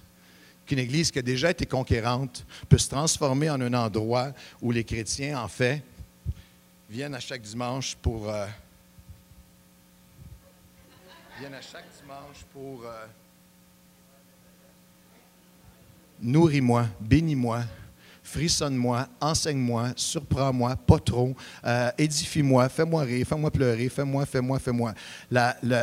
[0.66, 4.84] Qu'une église qui a déjà été conquérante peut se transformer en un endroit où les
[4.84, 5.82] chrétiens, en fait,
[6.88, 8.28] viennent à chaque dimanche pour...
[8.28, 8.46] Euh,
[11.38, 12.84] viennent à chaque dimanche pour...
[12.84, 13.06] Euh,
[16.20, 17.62] Nourris-moi, bénis-moi,
[18.28, 24.92] frissonne-moi, enseigne-moi, surprends-moi, pas trop, euh, édifie-moi, fais-moi rire, fais-moi pleurer, fais-moi, fais-moi, fais-moi.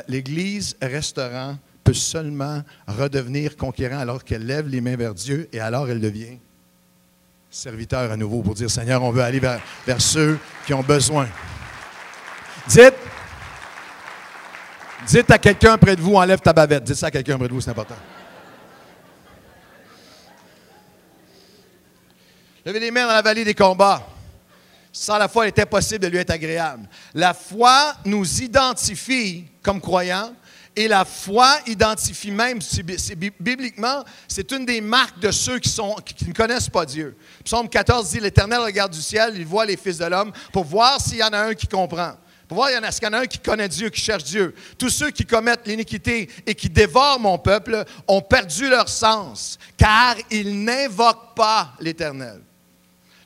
[0.07, 5.89] L'Église restaurant peut seulement redevenir conquérant alors qu'elle lève les mains vers Dieu et alors
[5.89, 6.37] elle devient
[7.49, 9.61] serviteur à nouveau pour dire Seigneur, on veut aller vers,
[9.99, 11.27] ceux qui ont besoin.
[12.67, 12.95] Dites,
[15.07, 16.83] dites à quelqu'un près de vous, enlève ta bavette.
[16.83, 17.95] Dites ça à quelqu'un près de vous, c'est important.
[22.65, 24.03] Levez les mains dans la vallée des combats.
[24.91, 26.89] Sans la foi, il est impossible de lui être agréable.
[27.13, 30.33] La foi nous identifie comme croyants
[30.75, 32.59] et la foi identifie même,
[33.39, 35.69] bibliquement, c'est une des marques de ceux qui,
[36.27, 37.15] ne connaissent pas Dieu.
[37.43, 40.99] Psaume 14 dit, l'Éternel regarde du ciel, il voit les fils de l'homme pour voir
[40.99, 42.13] s'il y en a un qui comprend.
[42.47, 44.23] Pour voir, il y en a, y en a un qui connaît Dieu, qui cherche
[44.23, 44.55] Dieu?
[44.77, 50.15] Tous ceux qui commettent l'iniquité et qui dévorent mon peuple ont perdu leur sens, car
[50.31, 52.41] ils n'invoquent pas l'Éternel.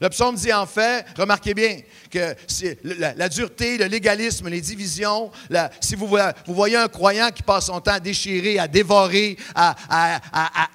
[0.02, 1.78] Le psaume dit en fait, remarquez bien,
[2.10, 2.36] que
[2.84, 5.30] la, dureté, le légalisme, les divisions,
[5.82, 6.08] si vous,
[6.48, 9.76] voyez un croyant qui passe son temps à déchirer, à dévorer, à,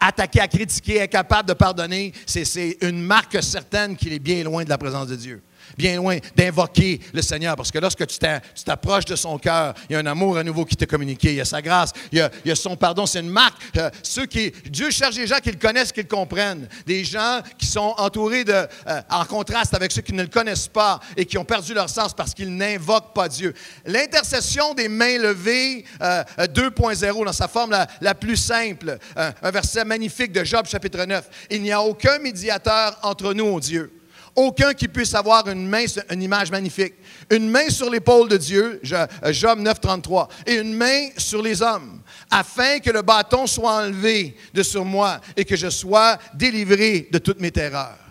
[0.01, 4.69] attaquer, à critiquer, incapable de pardonner, c'est une marque certaine qu'il est bien loin de
[4.69, 5.43] la présence de Dieu.
[5.77, 9.75] Bien loin d'invoquer le Seigneur, parce que lorsque tu t'a- tu t'approches de son cœur,
[9.89, 11.93] il y a un amour à nouveau qui t'est communiqué, il y a sa grâce,
[12.13, 13.57] il y a, son pardon, c'est une marque.
[13.77, 17.41] Euh, ceux qui, Dieu cherche des gens qui le connaissent, qui le comprennent, des gens
[17.59, 21.25] qui sont entourés de, euh, en contraste avec ceux qui ne le connaissent pas et
[21.27, 23.55] qui ont perdu leur sens parce qu'ils n'invoquent pas Dieu.
[23.85, 29.85] L'intercession des mains levées euh, euh, 2.0 dans sa forme la, plus simple, un verset
[29.85, 31.25] magnifique de Job chapitre 9.
[31.51, 33.93] Il n'y a aucun médiateur entre nous, ô Dieu.
[34.37, 36.95] Aucun qui puisse avoir une main, une image magnifique.
[37.31, 41.63] Une main sur l'épaule de Dieu, euh, Job 9, 33, et une main sur les
[41.63, 47.09] hommes, afin que le bâton soit enlevé de sur moi et que je sois délivré
[47.11, 48.04] de toutes mes terreurs.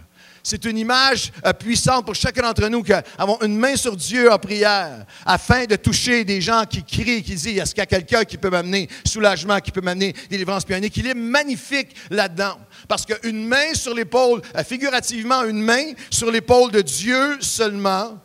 [0.46, 4.38] C'est une image euh, puissante pour chacun d'entre nous qu'avons une main sur Dieu en
[4.38, 8.26] prière afin de toucher des gens qui crient, qui disent est-ce qu'il y a quelqu'un
[8.26, 12.58] qui peut m'amener soulagement, qui peut m'amener délivrance, puis un équilibre magnifique là-dedans?
[12.90, 18.20] Parce qu'une main sur l'épaule, euh, figurativement, une main sur l'épaule de Dieu seulement,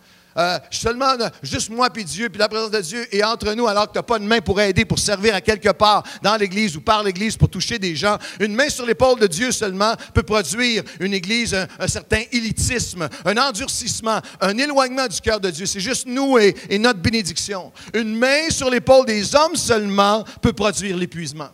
[0.70, 3.92] seulement juste moi puis Dieu, puis la présence de Dieu est entre nous alors que
[3.92, 6.80] tu n'as pas une main pour aider, pour servir à quelque part dans l'Église ou
[6.80, 8.18] par l'Église pour toucher des gens.
[8.40, 13.36] Une main sur l'épaule de Dieu seulement peut produire une Église, un, certain élitisme, un
[13.36, 15.66] endurcissement, un éloignement du cœur de Dieu.
[15.66, 17.72] C'est juste nous et, et notre bénédiction.
[17.94, 21.50] Une main sur l'épaule des hommes seulement peut produire l'épuisement.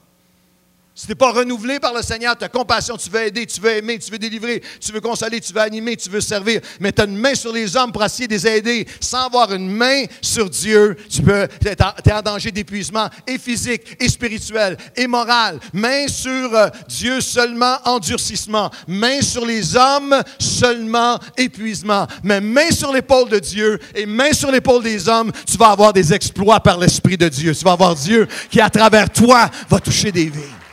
[0.96, 3.72] Si tu n'es pas renouvelé par le Seigneur, ta compassion, tu veux aider, tu veux
[3.72, 7.02] aimer, tu veux délivrer, tu veux consoler, tu veux animer, tu veux servir, mais tu
[7.02, 8.86] as une main sur les hommes pour essayer de les aider.
[9.00, 13.96] Sans avoir une main sur Dieu, tu peux, tu es en danger d'épuisement, et physique,
[13.98, 15.58] et spirituel, et moral.
[15.72, 18.70] Main sur euh, Dieu seulement, endurcissement.
[18.86, 22.06] Main sur les hommes seulement, épuisement.
[22.22, 25.92] Mais main sur l'épaule de Dieu et main sur l'épaule des hommes, tu vas avoir
[25.92, 27.52] des exploits par l'Esprit de Dieu.
[27.52, 30.63] Tu vas avoir Dieu qui, à travers toi, va toucher des vies.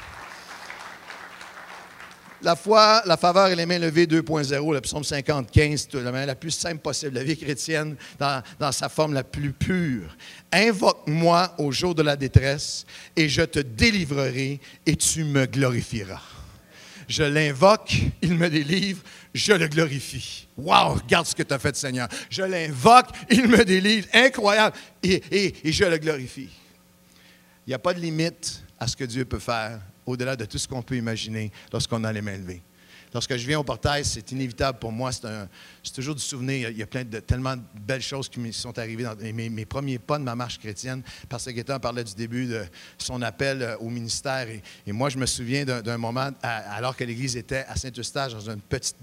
[2.43, 6.11] La foi, la faveur et les mains levées 2.0, le psaume 50, 15, tout, la
[6.11, 10.15] manière la plus simple possible, la vie chrétienne dans, dans sa forme la plus pure.
[10.51, 16.21] Invoque-moi au jour de la détresse et je te délivrerai et tu me glorifieras.
[17.07, 19.01] Je l'invoque, il me délivre,
[19.35, 20.47] je le glorifie.
[20.57, 22.07] Wow, regarde ce que tu as fait, Seigneur.
[22.29, 26.49] Je l'invoque, il me délivre, incroyable, et, et- et je le glorifie.
[27.67, 29.79] Il n'y a pas de limite à ce que Dieu peut faire
[30.11, 32.61] au-delà de tout ce qu'on peut imaginer lorsqu'on a les mains levées.
[33.13, 35.11] Lorsque je viens au portail, c'est inévitable pour moi.
[35.11, 36.69] C'est, toujours du souvenir.
[36.69, 39.65] Il y a- plein de tellement de belles choses qui me sont arrivées dans mes,
[39.65, 41.03] premiers pas de ma marche chrétienne.
[41.27, 42.63] Parce que Gaétan parlait du début de
[42.97, 44.47] son appel euh, au ministère.
[44.85, 48.57] Et, moi, je me souviens d'un, moment, alors que l'Église était à Saint-Eustache, dans un
[48.57, 48.93] petit,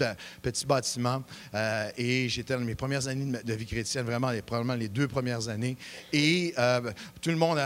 [0.67, 1.23] bâtiment.
[1.55, 5.09] euh, et j'étais dans mes premières années de, vie chrétienne, vraiment, les, probablement les deux
[5.09, 5.77] premières années.
[6.13, 7.59] Et euh, tout, le monde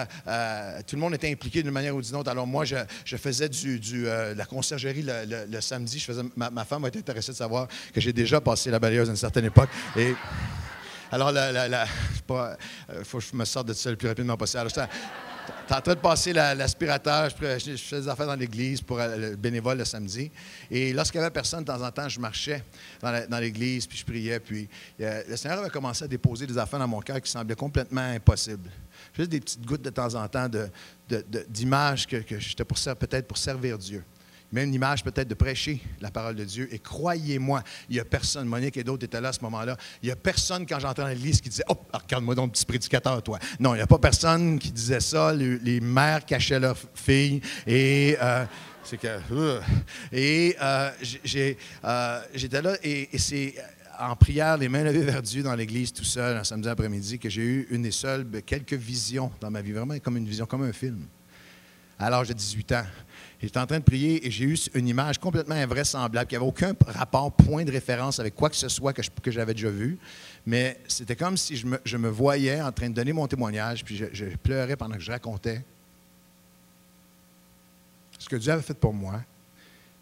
[0.86, 2.30] tout le monde était impliqué d'une manière ou d'une autre.
[2.30, 6.00] Alors moi, je, faisais du, de la conciergerie le, samedi.
[6.36, 9.16] Ma, femme a été intéressée de savoir que j'ai déjà passé la balayeuse à une
[9.16, 9.68] certaine époque.
[9.96, 10.14] Et
[11.10, 11.86] alors, la, la- la-
[12.26, 12.56] pas,
[12.90, 14.60] euh, faut que je me sorte de ça le plus rapidement possible.
[14.60, 18.98] Alors, j'étais en train de passer la- l'aspirateur, je, faisais des affaires dans l'église pour
[18.98, 20.30] euh, le bénévole le samedi.
[20.70, 22.64] Et lorsqu'il n'y avait personne, de temps en temps, je marchais
[23.02, 24.40] dans l'église, puis je priais.
[24.40, 24.66] Puis
[25.02, 28.00] euh, le Seigneur avait commencé à déposer des affaires dans mon cœur qui semblaient complètement
[28.14, 28.70] impossibles.
[29.14, 30.48] Juste des petites gouttes de temps en temps
[31.48, 34.02] d'images que, que j'étais pour peut-être pour servir Dieu.
[34.52, 36.68] Même une image peut-être de prêcher la parole de Dieu.
[36.72, 40.06] Et croyez-moi, il n'y a personne, Monique et d'autres étaient là à ce moment-là, il
[40.06, 43.38] n'y a personne quand j'entrais dans l'église qui disait Oh, regarde-moi donc, petit prédicateur, toi.
[43.58, 45.32] Non, il n'y a pas personne qui disait ça.
[45.32, 47.40] Les, mères cachaient leurs filles.
[47.66, 48.16] Et.
[48.20, 48.44] euh,
[48.84, 49.06] c'est que.
[49.06, 49.60] euh,
[50.10, 50.90] et euh,
[52.34, 53.54] j'étais là et, et c'est
[53.98, 57.28] en prière, les mains levées vers Dieu dans l'église tout seul, un samedi après-midi, que
[57.28, 60.46] j'ai eu une des seules, ben, quelques visions dans ma vie, vraiment comme une vision,
[60.46, 61.06] comme un film
[61.98, 62.84] à l'âge de 18 ans.
[63.42, 66.74] J'étais en train de prier et j'ai eu une image complètement invraisemblable qui n'avait aucun
[66.86, 69.98] rapport, point de référence avec quoi que ce soit que j'avais déjà vu.
[70.46, 74.06] Mais c'était comme si je me, voyais en train de donner mon témoignage, puis je,
[74.12, 75.64] je pleurais pendant que je racontais
[78.16, 79.20] ce que Dieu avait fait pour moi.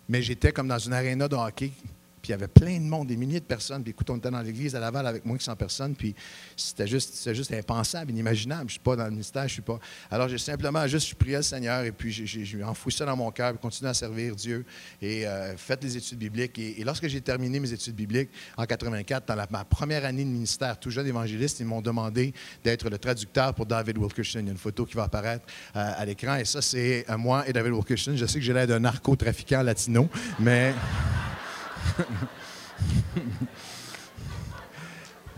[0.06, 1.72] Mais j'étais comme dans une aréna de hockey,
[2.20, 3.82] puis il y avait plein de monde, des milliers de personnes.
[3.82, 6.14] Puis écoute, on était dans l'église à Laval avec moins que 100 personnes, puis
[6.56, 8.62] c'était juste, juste impensable, inimaginable.
[8.62, 9.78] Je ne suis pas dans le ministère, je suis pas.
[10.10, 13.58] Alors j'ai simplement juste priais le Seigneur, et puis j'ai, enfoui ça dans mon cœur,
[13.58, 14.64] continué à servir Dieu,
[15.00, 16.58] et euh, fait les études bibliques.
[16.58, 20.78] Et, lorsque j'ai terminé mes études bibliques en 84, dans ma première année de ministère,
[20.78, 22.32] tout jeune évangéliste, ils m'ont demandé
[22.64, 24.40] d'être le traducteur pour David Wilkerson.
[24.40, 27.16] Il y a une photo qui va apparaître euh, à l'écran, et ça, c'est euh,
[27.16, 28.12] moi et David Wilkerson.
[28.16, 30.74] Je sais que j'ai l'air d'un narcotrafiquant latino, mais.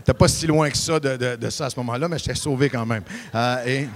[0.05, 2.85] T'es pas si loin que ça de, ça à ce moment-là, mais j'étais sauvé quand
[2.85, 3.03] même.
[3.33, 3.87] Euh, et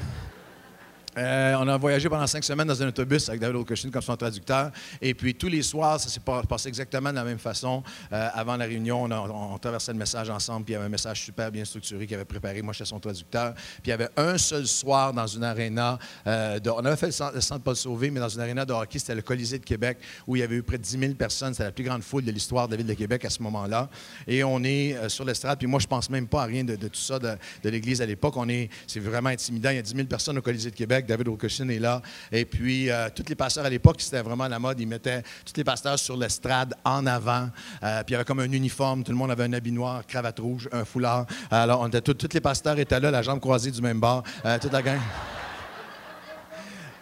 [1.17, 4.15] Euh, on a voyagé pendant cinq semaines dans un autobus avec David Olkoshin comme son
[4.15, 4.71] traducteur.
[5.01, 7.82] Et puis tous les soirs, ça s'est pas- passé exactement de la même façon.
[8.13, 11.21] Euh, avant la réunion, on, traversait le message ensemble, puis il y avait un message
[11.23, 12.62] super bien structuré qu'il avait préparé.
[12.62, 13.53] Moi, j'étais son traducteur.
[13.56, 15.97] Puis il y avait un seul soir dans une aréna.
[16.27, 18.73] euh, de- on avait fait le centre, le Paul Sauvé, mais dans une aréna de
[18.73, 21.13] hockey, c'était le Colisée de Québec, où il y avait eu près de 10 000
[21.13, 21.53] personnes.
[21.53, 23.89] C'était la plus grande foule de l'histoire de la ville de Québec à ce moment-là.
[24.27, 26.89] Et on est sur l'estrade, puis moi, je pense même pas à rien de, tout
[26.93, 28.36] ça de, l'Église à l'époque.
[28.49, 29.71] Est, c'est vraiment intimidant.
[29.71, 31.07] Il y a 10 000 personnes au Colisée de Québec.
[31.08, 32.02] David Olkoshin est là.
[32.32, 34.80] Et puis, euh, tous les pasteurs à l'époque, c'était vraiment la mode.
[34.80, 37.50] Ils mettaient tous les pasteurs sur l'estrade en avant.
[37.84, 39.04] Euh, puis il y avait comme un uniforme.
[39.04, 41.26] Tout le monde avait un habit noir, cravate rouge, un foulard.
[41.50, 44.24] Alors, on était tous, les pasteurs étaient là, la jambe croisée du même bord.
[44.46, 45.00] euh, toute la gang.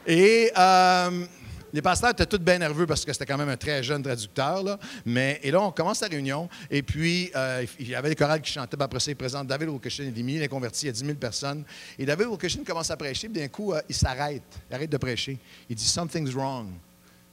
[0.08, 0.52] Et
[1.76, 4.64] les pasteurs étaient tous bien nerveux parce que c'était quand même un très jeune traducteur.
[5.06, 6.48] Mais, et là, on commence la réunion.
[6.72, 8.82] Et puis, euh, il y avait les chorales qui chantaient.
[8.82, 10.04] Après ça, il présente David Wilkerson.
[10.08, 10.86] Il est mis, il est converti.
[10.86, 11.66] Il y a 10 000 personnes.
[12.00, 13.28] Et David Wilkerson commence à prêcher.
[13.28, 14.42] Puis d'un coup, euh, il s'arrête.
[14.70, 15.38] Il arrête de prêcher.
[15.70, 16.70] Il dit Something's wrong.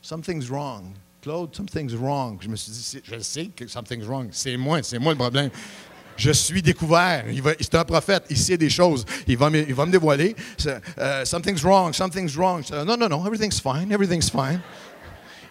[0.01, 0.93] Something's wrong.
[1.23, 2.39] Claude, something's wrong.
[2.41, 4.27] Je me suis dit, je sais que something's wrong.
[4.33, 5.51] C'est moi, c'est moi le problème.
[6.16, 7.25] Je suis découvert.
[7.61, 8.25] C'est un prophète.
[8.31, 9.05] Il sait des choses.
[9.27, 10.37] Il va me, dévoiler.
[10.98, 11.92] Euh, something's wrong.
[11.92, 12.62] Something's wrong.
[12.70, 13.27] Non, non, non.
[13.27, 13.90] Everything's fine.
[13.90, 14.61] Everything's fine.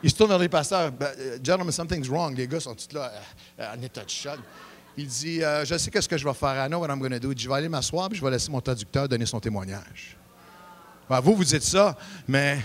[0.04, 0.91] Il se tourne vers les pasteurs.
[0.91, 2.36] Ben, euh, Gentlemen, something's wrong.
[2.36, 3.12] Les gars sont tous là
[3.60, 4.39] euh, en état de choc.
[4.97, 6.65] Il dit Je sais qu'est-ce que je vais faire.
[6.65, 7.34] I know what I'm going to do.
[7.36, 10.17] Je vais aller m'asseoir puis je vais laisser mon traducteur donner son témoignage.
[11.10, 11.97] Ben, vous, vous dites ça,
[12.28, 12.60] mais.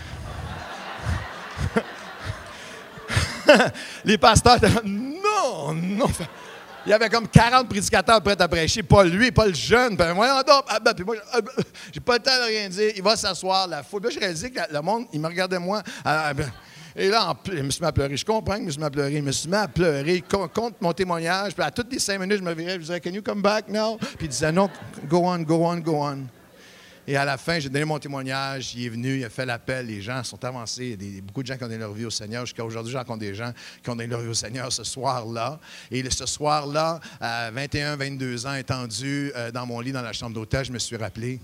[4.04, 6.06] les pasteurs non, non.
[6.86, 9.96] Il y avait comme 40 prédicateurs prêts à prêcher, pas lui, pas le jeune.
[9.96, 10.16] Ben.
[10.20, 11.50] Ah, ben, puis moi, ah, ben,
[11.92, 12.92] j'ai pas le temps de rien dire.
[12.94, 14.04] Il va s'asseoir, la foule.
[14.04, 15.82] Là, j'ai réalisé que le monde, il me regardait moi.
[16.04, 16.32] Ah,
[16.94, 18.16] et là, je me suis mis à pleurer.
[18.16, 19.16] Je comprends que je me suis mis à pleurer.
[19.16, 21.54] Je me suis mis à pleurer con- contre mon témoignage.
[21.54, 23.68] Puis à toutes les cinq minutes, je me virais, je disais, Can you come back
[23.68, 23.98] now?
[23.98, 24.70] Puis il disait, non,
[25.08, 26.20] go on, go on, go on.
[27.08, 28.74] Et à la fin, j'ai donné mon témoignage.
[28.74, 29.86] Il est venu, il a fait l'appel.
[29.86, 30.96] Les gens sont avancés.
[31.00, 32.44] Il y a beaucoup de gens qui ont donné leur vie au Seigneur.
[32.44, 35.60] Jusqu'à aujourd'hui, j'en rencontre des gens qui ont donné leur vie au Seigneur ce soir-là.
[35.90, 40.34] Et ce soir-là, à 21, 22 ans, étendu euh, dans mon lit dans la chambre
[40.34, 41.40] d'hôtel, je me suis rappelé.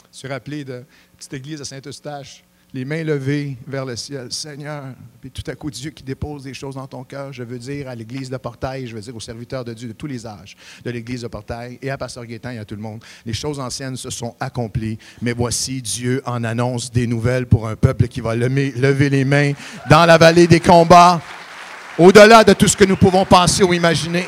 [0.00, 0.82] Je me suis rappelé de la
[1.18, 2.42] petite église de Saint-Eustache.
[2.74, 4.32] Les mains levées vers le ciel.
[4.32, 4.84] Seigneur,
[5.20, 7.32] puis tout à coup, Dieu qui dépose des choses dans ton cœur.
[7.32, 9.92] Je veux dire à l'église de Portail, je veux dire aux serviteurs de Dieu de
[9.92, 12.82] tous les âges de l'église de Portail et à Pasteur Guétin et à tout le
[12.82, 13.02] monde.
[13.24, 17.76] Les choses anciennes se sont accomplies, mais voici, Dieu en annonce des nouvelles pour un
[17.76, 19.52] peuple qui va lever, lever les mains
[19.88, 21.22] dans la vallée des combats,
[21.96, 24.26] au-delà de tout ce que nous pouvons penser ou imaginer.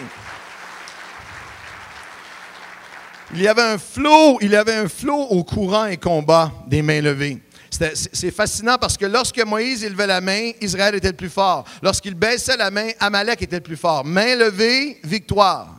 [3.35, 6.81] Il y avait un flot, il y avait un flot au courant et combat des
[6.81, 7.43] mains levées.
[7.71, 11.65] C'est fascinant parce que lorsque Moïse il levait la main, Israël était le plus fort.
[11.83, 14.05] Lorsqu'il baissait la main, Amalek était le plus fort.
[14.05, 15.79] Main levée, victoire.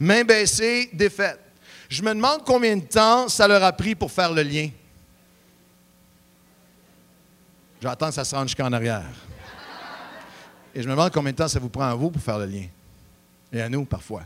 [0.00, 1.38] Main baissée, défaite.
[1.88, 4.70] Je me demande combien de temps ça leur a pris pour faire le lien.
[7.82, 9.10] J'attends que ça se rende jusqu'en arrière.
[10.74, 12.46] Et je me demande combien de temps ça vous prend à vous pour faire le
[12.46, 12.64] lien.
[13.52, 14.22] Et à nous, parfois.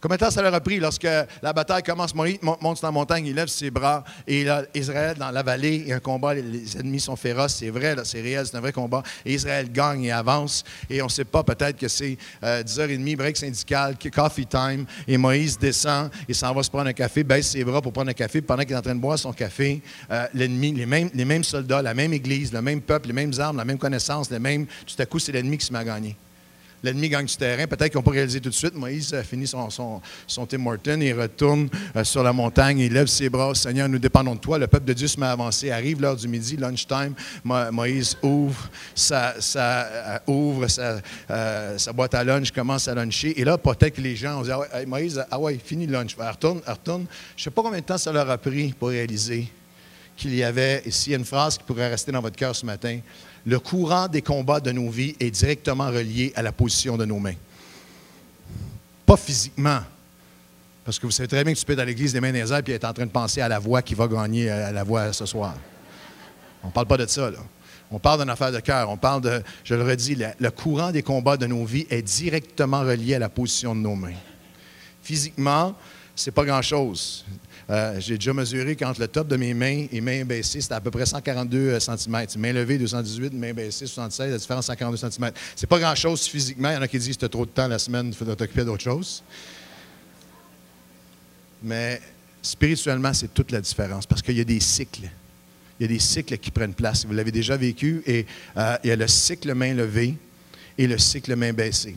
[0.00, 1.06] Combien de ça leur a pris lorsque
[1.42, 2.14] la bataille commence?
[2.14, 5.76] Moïse mon- monte sur la montagne, il lève ses bras, et Israël, dans la vallée,
[5.76, 8.60] il y a un combat, les, ennemis sont féroces, c'est vrai, c'est réel, c'est un
[8.60, 9.02] vrai combat.
[9.26, 13.16] Et Israël gagne et avance, et on ne sait pas, peut-être que c'est euh, 10h30,
[13.16, 17.50] break syndical, coffee time, et Moïse descend, il s'en va se prendre un café, baisse
[17.50, 19.82] ses bras pour prendre un café, pendant qu'il est en train de boire son café,
[20.10, 23.66] euh, l'ennemi, les mêmes, soldats, la même église, le même peuple, les mêmes armes, la
[23.66, 25.80] même connaissance, les mêmes, tout à coup, c'est l'ennemi qui se met.
[26.82, 27.66] L'ennemi gagne du terrain.
[27.66, 28.74] Peut-être qu'ils n'ont pas tout de suite.
[28.74, 32.78] Moïse a fini son, son, son Tim Horton il retourne euh, sur la montagne.
[32.78, 33.54] Il lève ses bras.
[33.54, 34.58] Seigneur, nous dépendons de toi.
[34.58, 35.70] Le peuple de Dieu se met à avancer.
[35.70, 37.14] Arrive l'heure du midi, lunchtime.
[37.44, 43.38] Mo- Moïse ouvre sa, euh, ouvre sa, euh, boîte à lunch, commence à luncher.
[43.40, 46.16] Et là, peut-être que les gens ont dit ah Moïse, ah ouais, fini le lunch.
[46.18, 47.06] Elle retourne, retourne.
[47.36, 49.48] Je ne sais pas combien de temps ça leur a pris pour réaliser
[50.20, 52.54] qu'il y avait, ici, il y a une phrase qui pourrait rester dans votre cœur
[52.54, 53.00] ce matin.
[53.46, 57.18] Le courant des combats de nos vies est directement relié à la position de nos
[57.18, 57.34] mains.
[59.06, 59.80] Pas physiquement.
[60.84, 62.38] Parce que vous savez très bien que tu peux être à l'église des mains dans
[62.38, 64.72] les airs et être en train de penser à la voix qui va gagner à
[64.72, 65.54] la voix ce soir.
[66.62, 67.38] On ne parle pas de ça, là.
[67.90, 68.90] On parle d'une affaire de cœur.
[68.90, 72.02] On parle de, je le redis, le, le courant des combats de nos vies est
[72.02, 74.14] directement relié à la position de nos mains.
[75.02, 75.74] Physiquement,
[76.14, 77.24] c'est pas grand-chose.
[77.70, 80.80] Euh, J'ai déjà mesuré qu'entre le top de mes mains et mains baissées, c'était à
[80.80, 82.26] peu près 142 cm.
[82.38, 85.30] Main levée, 218, main baissée, 76, la différence, 142 cm.
[85.54, 86.70] C'est pas grand-chose physiquement.
[86.70, 88.24] Il y en a qui disent que tu trop de temps la semaine, il faut
[88.24, 89.22] t'occuper d'autre chose.
[91.62, 92.00] Mais
[92.42, 95.08] spirituellement, c'est toute la différence parce qu'il y a des cycles.
[95.78, 97.06] Il y a des cycles qui prennent place.
[97.06, 100.14] Vous l'avez déjà vécu et euh, il y a le cycle main levée
[100.76, 101.96] et le cycle main baissée.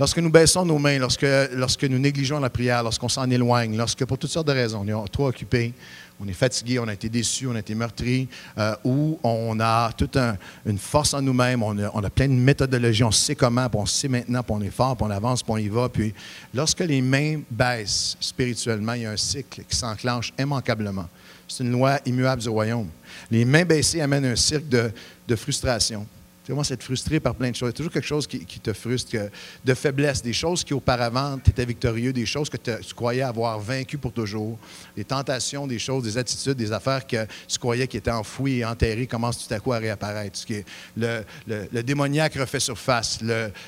[0.00, 4.02] Lorsque nous baissons nos mains, lorsque, lorsque nous négligeons la prière, lorsqu'on s'en éloigne, lorsque
[4.06, 5.74] pour toutes sortes de raisons, on est trop occupé,
[6.18, 9.92] on est fatigué, on a été déçu, on a été meurtri, euh, ou on a
[9.92, 13.84] toute un- une force en nous-mêmes, on a, plein de méthodologies, on sait comment, on
[13.84, 15.90] sait maintenant, on est fort, on avance, puis on y va.
[15.90, 16.14] Puis
[16.54, 21.10] lorsque les mains baissent spirituellement, il y a un cycle qui s'enclenche immanquablement.
[21.46, 22.88] C'est une loi immuable du royaume.
[23.30, 24.90] Les mains baissées amènent un cycle de,
[25.28, 26.06] de frustration.
[26.50, 27.68] Commences à être frustré par plein de choses.
[27.68, 29.16] Il y a toujours quelque chose qui, te frustre,
[29.64, 33.60] de faiblesse, des choses qui auparavant tu étais victorieux, des choses que tu croyais avoir
[33.60, 34.58] vaincues pour toujours,
[34.96, 38.64] des tentations, des choses, des attitudes, des affaires que tu croyais qui étaient enfouies et
[38.64, 40.36] enterrées commencent tout à coup à réapparaître.
[40.36, 40.62] Ce
[40.96, 43.20] le, démoniaque refait surface,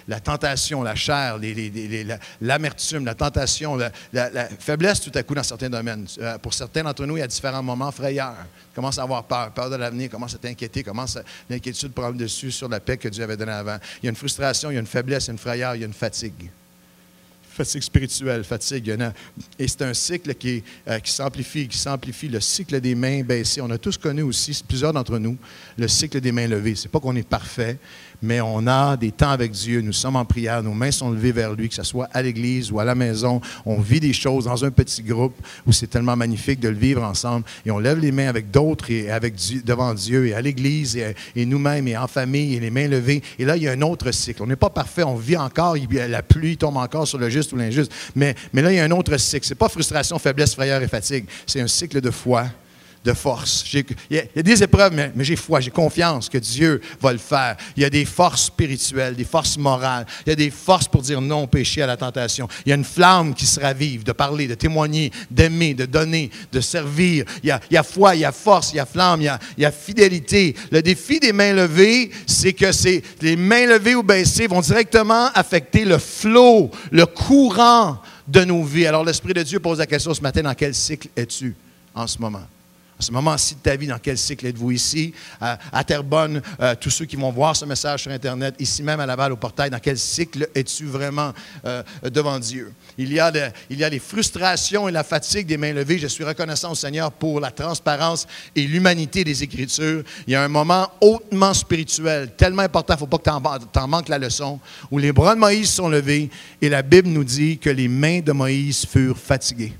[0.08, 1.38] la tentation, la chair,
[2.40, 6.06] l'amertume, la tentation, la, faiblesse tout à coup dans certains domaines.
[6.18, 8.34] Euh, pour certains d'entre nous, il y a différents moments frayeurs.
[8.72, 12.08] Tu commences à avoir peur, peur de l'avenir, commence à t'inquiéter, commence à- l'inquiétude prend
[12.08, 13.78] le dessus sur la paix que Dieu avait donnée avant.
[14.02, 15.74] Il y a une frustration, il y a une faiblesse, il y a une frayeur,
[15.74, 16.50] il y a une fatigue.
[17.52, 18.96] Fatigue spirituelle, fatigue.
[19.58, 22.28] Et c'est un cycle qui, euh, qui s'amplifie, qui s'amplifie.
[22.28, 23.60] Le cycle des mains baissées.
[23.60, 25.36] On a tous connu aussi, plusieurs d'entre nous,
[25.76, 26.74] le cycle des mains levées.
[26.74, 27.78] C'est pas qu'on est parfait,
[28.22, 29.80] mais on a des temps avec Dieu.
[29.80, 32.70] Nous sommes en prière, nos mains sont levées vers lui, que ce soit à l'église
[32.70, 33.40] ou à la maison.
[33.66, 35.34] On vit des choses dans un petit groupe
[35.66, 37.44] où c'est tellement magnifique de le vivre ensemble.
[37.66, 40.96] Et on lève les mains avec d'autres et avec Dieu- devant Dieu et à l'église
[40.96, 43.22] et, nous-mêmes et en famille et les mains levées.
[43.38, 44.42] Et là, il y a un autre cycle.
[44.42, 47.56] On n'est pas parfait, on vit encore, la pluie tombe encore sur le juste ou
[47.56, 47.92] l'injuste.
[48.14, 49.46] Mais, mais là, il y a un autre cycle.
[49.46, 51.24] C'est pas frustration, faiblesse, frayeur et fatigue.
[51.46, 52.46] C'est un cycle de foi
[53.04, 53.64] de force.
[53.72, 57.56] Il y, a- des épreuves, mais, j'ai foi, j'ai confiance que Dieu va le faire.
[57.76, 60.06] Il y a des forces spirituelles, des forces morales.
[60.24, 62.46] Il y a des forces pour dire non au péché, à la tentation.
[62.64, 66.30] Il y a une flamme qui se ravive, de parler, de témoigner, d'aimer, de donner,
[66.52, 67.24] de servir.
[67.42, 69.38] Il y, a, foi, il y a force, il y a flamme, il y a,
[69.58, 70.54] y a fidélité.
[70.70, 75.26] Le défi des mains levées, c'est que c'est les mains levées ou baissées vont directement
[75.34, 77.98] affecter le flot, le courant
[78.28, 78.86] de nos vies.
[78.86, 81.54] Alors l'Esprit de Dieu pose la question ce matin, dans quel cycle es-tu
[81.94, 82.42] en ce moment?
[82.98, 85.12] En ce moment-ci de ta vie, dans quel cycle êtes-vous ici?
[85.40, 89.00] À, à Terrebonne, euh, tous ceux qui vont voir ce message sur Internet, ici même
[89.00, 91.32] à Laval, au portail, dans quel cycle es-tu vraiment
[91.64, 92.72] euh, devant Dieu?
[92.98, 95.98] Il y, a le- les frustrations et la fatigue des mains levées.
[95.98, 100.04] Je suis reconnaissant au Seigneur pour la transparence et l'humanité des Écritures.
[100.28, 103.78] Il y a un moment hautement spirituel, tellement important, il ne faut pas que tu
[103.80, 104.60] en manques la leçon,
[104.92, 106.30] où les bras de Moïse sont levés
[106.60, 109.72] et la Bible nous dit que les mains de Moïse furent fatiguées.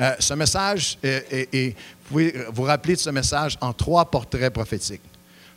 [0.00, 1.72] Euh, ce message, vous
[2.08, 5.02] pouvez vous rappeler de ce message en trois portraits prophétiques.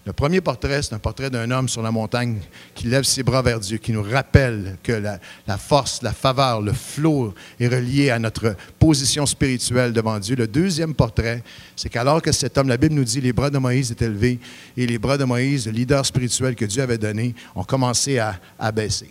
[0.06, 2.40] Le premier portrait, c'est un portrait d'un homme sur la montagne
[2.76, 5.18] qui lève ses bras vers Dieu, qui nous rappelle que la,
[5.48, 10.36] la force, la faveur, le flot est relié à notre position spirituelle devant Dieu.
[10.36, 11.42] Le deuxième portrait,
[11.78, 14.40] c'est qu'alors que cet homme, la Bible nous dit, les bras de Moïse étaient élevés
[14.76, 18.38] et les bras de Moïse, le leader spirituel que Dieu avait donné, ont commencé à,
[18.60, 19.10] à baisser.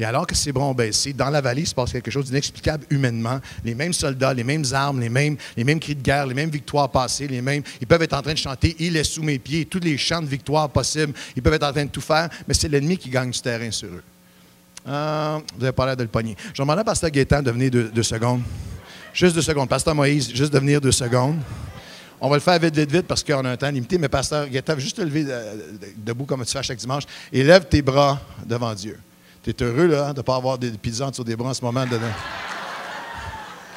[0.00, 2.24] Et alors que ces bras ont baissé, dans la vallée, il se passe quelque chose
[2.24, 3.38] d'inexplicable humainement.
[3.62, 6.48] Les mêmes soldats, les mêmes armes, les mêmes, les mêmes cris de guerre, les mêmes
[6.48, 7.62] victoires passées, les mêmes.
[7.82, 10.22] Ils peuvent être en train de chanter Il est sous mes pieds, tous les chants
[10.22, 11.12] de victoire possibles.
[11.36, 13.70] Ils peuvent être en train de tout faire, mais c'est l'ennemi qui gagne du terrain
[13.70, 14.02] sur eux.
[14.88, 16.34] Euh, vous n'avez pas l'air de le pogner.
[16.54, 18.40] Je demande à Pasteur Gaétan de venir deux, deux secondes.
[19.12, 19.68] Juste deux secondes.
[19.68, 21.36] Pasteur Moïse, juste de venir deux secondes.
[22.22, 24.48] On va le faire vite, vite, vite parce qu'on a un temps limité, mais Pasteur
[24.48, 25.56] Gaétan, juste te lever euh,
[25.98, 28.98] debout comme tu fais chaque dimanche et lève tes bras devant Dieu.
[29.42, 31.54] Tu es heureux là, hein, de ne pas avoir des pizzas sur des bras en
[31.54, 31.84] ce moment.
[31.86, 32.12] dedans.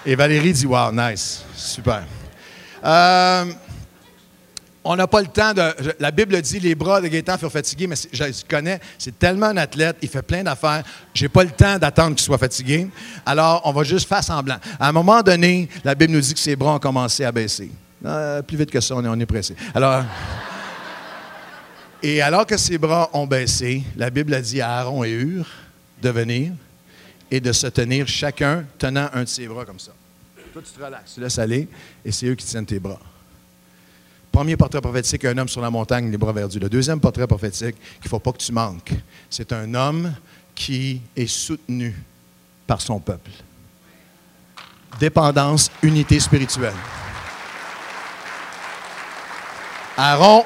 [0.05, 2.03] Et Valérie dit Wow, nice, super.
[2.84, 3.45] Euh,
[4.84, 5.74] on n'a pas le temps de.
[5.99, 9.57] La Bible dit les bras de Gaétan furent fatigués, mais je connais, c'est tellement un
[9.57, 10.84] athlète, il fait plein d'affaires.
[11.14, 12.89] J'ai pas le temps d'attendre qu'il soit fatigué.
[13.26, 14.57] Alors, on va juste faire semblant.
[14.78, 17.72] À un moment donné, la Bible nous dit que ses bras ont commencé à baisser.
[18.05, 19.55] Euh, plus vite que ça, on est, on est pressé.
[19.74, 20.03] Alors.
[22.06, 25.47] Et alors que ses bras ont baissé, la Bible a dit à Aaron et Hur
[26.01, 26.51] de venir
[27.32, 29.93] et de se tenir chacun tenant un de ses bras comme ça.
[30.51, 31.68] Toi, tu te relaxes, tu laisses aller,
[32.04, 32.99] et c'est eux qui tiennent tes bras.
[34.34, 36.60] Premier portrait prophétique, un homme sur la montagne, les bras vers Dieu.
[36.60, 38.93] Le deuxième portrait prophétique, qu'il ne faut pas que tu manques,
[39.30, 40.14] c'est un homme
[40.54, 41.95] qui est soutenu
[42.68, 43.32] par son peuple.
[44.99, 46.74] Dépendance, unité spirituelle.
[49.97, 50.43] Aaron,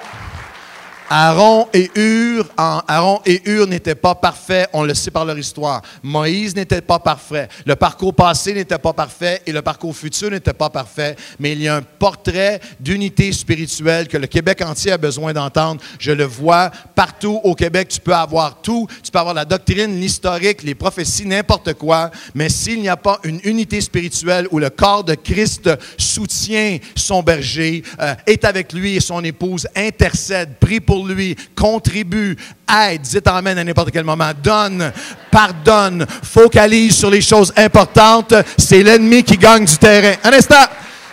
[1.09, 5.81] Aaron et Hur, Aaron et n'étaient pas parfaits, on le sait par leur histoire.
[6.03, 7.47] Moïse n'était pas parfait.
[7.65, 11.15] Le parcours passé n'était pas parfait et le parcours futur n'était pas parfait.
[11.39, 15.81] Mais il y a un portrait d'unité spirituelle que le Québec entier a besoin d'entendre.
[15.99, 17.87] Je le vois partout au Québec.
[17.89, 18.87] Tu peux avoir tout.
[19.03, 22.11] Tu peux avoir la doctrine, l'historique, les prophéties, n'importe quoi.
[22.35, 27.23] Mais s'il n'y a pas une unité spirituelle où le corps de Christ soutient son
[27.23, 32.37] berger, euh, est avec lui et son épouse, intercède, prie pour lui, contribue,
[32.69, 34.91] aide, dites Amen à n'importe quel moment, donne,
[35.29, 38.33] pardonne, focalise sur les choses importantes.
[38.57, 40.15] C'est l'ennemi qui gagne du terrain.
[40.23, 40.65] Un instant.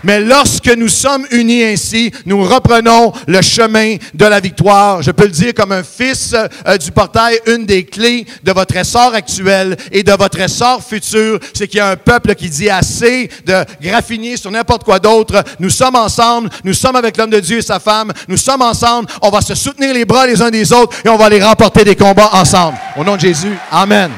[0.05, 5.02] Mais lorsque nous sommes unis ainsi, nous reprenons le chemin de la victoire.
[5.02, 8.76] Je peux le dire comme un fils euh, du portail, une des clés de votre
[8.76, 12.68] essor actuel et de votre essor futur, c'est qu'il y a un peuple qui dit
[12.68, 15.42] assez de graffiner sur n'importe quoi d'autre.
[15.59, 19.09] Nous sommes ensemble, nous sommes avec l'homme de Dieu et sa femme, nous sommes ensemble,
[19.22, 21.84] on va se soutenir les bras les uns des autres et on va aller remporter
[21.84, 22.76] des combats ensemble.
[22.96, 24.11] Au nom de Jésus, Amen.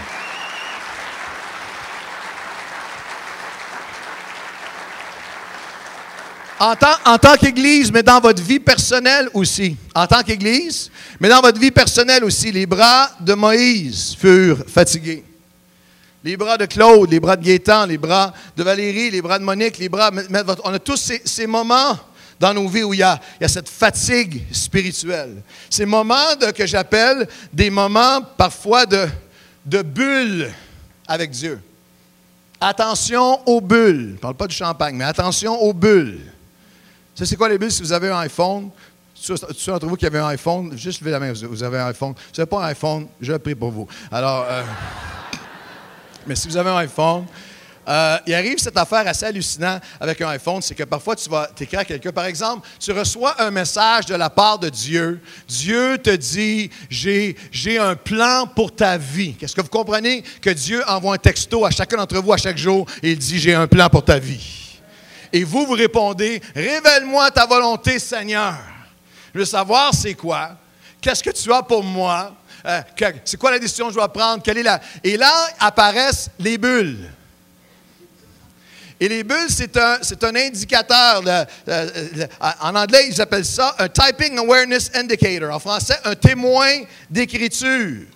[6.59, 9.77] En tant, qu'Église, mais dans votre vie personnelle aussi.
[9.95, 10.91] En tant qu'Église,
[11.21, 12.51] mais dans votre vie personnelle aussi.
[12.51, 15.23] Les bras de Moïse furent fatigués.
[16.25, 19.45] Les bras de Claude, les bras de Gaétan, les bras de Valérie, les bras de
[19.45, 20.11] Monique, les bras.
[20.65, 21.99] On a tous ces, moments
[22.41, 25.43] dans nos vies où il y a, cette fatigue spirituelle.
[25.69, 29.07] Ces moments que j'appelle des moments parfois de,
[29.67, 30.51] de bulles
[31.07, 31.61] avec Dieu.
[32.61, 34.09] Attention aux bulles.
[34.09, 36.33] Je ne parle pas du champagne, mais attention aux bulles.
[37.17, 38.69] Ça, c'est quoi les bulles si vous avez un iPhone?
[39.15, 39.35] Ceux
[39.73, 42.13] d'entre vous qui avez un iPhone, juste levez la main, vous avez un iPhone.
[42.19, 43.89] Si vous n'avez pas un iPhone, je prie pour vous.
[44.13, 44.63] Alors, euh,
[46.27, 47.25] mais si vous avez un iPhone,
[47.89, 51.47] euh, il arrive cette affaire assez hallucinante avec un iPhone, c'est que parfois tu vas
[51.47, 52.13] t'écrire à quelqu'un.
[52.13, 55.19] Par exemple, tu reçois un message de la part de Dieu.
[55.49, 57.35] Dieu te dit j'ai,
[57.79, 59.35] un plan pour ta vie.
[59.35, 60.23] Qu'est-ce que vous comprenez?
[60.43, 63.39] Que Dieu envoie un texto à chacun d'entre vous à chaque jour et il dit
[63.39, 64.66] j'ai un plan pour ta vie.
[65.33, 68.57] Et vous, vous répondez, révèle-moi ta volonté, Seigneur.
[69.35, 70.57] Je veux savoir c'est quoi?
[71.01, 72.35] Qu'est-ce que tu as pour moi?
[72.65, 72.81] Euh,
[73.25, 74.43] c'est quoi la décision que je dois prendre?
[74.43, 74.81] Quelle est la...
[75.05, 77.11] Et là apparaissent les bulles.
[78.99, 81.23] Et les bulles, c'est un, un indicateur.
[82.61, 85.55] en anglais, ils appellent ça un Typing Awareness Indicator.
[85.55, 88.07] En français, un témoin d'écriture.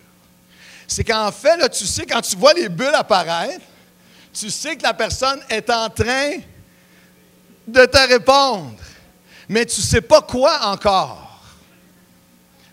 [0.88, 3.64] C'est qu'en fait, tu sais, quand tu vois les bulles apparaître,
[4.32, 6.38] tu sais que la personne est en train
[7.70, 8.74] de te répondre,
[9.48, 11.26] mais tu ne sais pas quoi encore.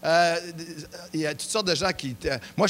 [0.03, 0.35] Euh,
[1.13, 2.15] il y a toutes sortes de gens qui.
[2.55, 2.67] moi,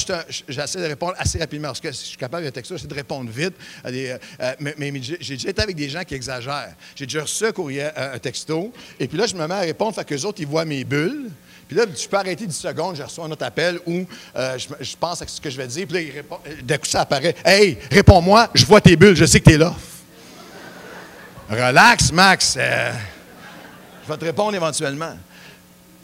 [0.48, 3.30] j'essaie de répondre assez rapidement parce que je suis capable de texto, c'est de répondre
[3.30, 3.54] vite.
[3.86, 4.18] Euh,
[4.58, 6.74] mais, j'ai déjà été avec des gens qui exagèrent.
[6.96, 9.94] J'ai déjà reçu un courrier, un texto, et puis là, je me mets à répondre,
[9.94, 11.30] fait que les autres, ils voient mes bulles.
[11.68, 14.96] Puis là, tu peux arrêter 10 secondes, je reçois un autre appel où euh, je,
[14.96, 16.22] pense à ce que je vais dire, puis là,
[16.62, 17.36] d'un coup, ça apparaît.
[17.44, 19.76] Hey, réponds-moi, je vois tes bulles, je sais que tu es là.
[21.50, 22.56] Relax, Max.
[22.58, 22.92] Euh,
[24.04, 25.16] je vais te répondre éventuellement.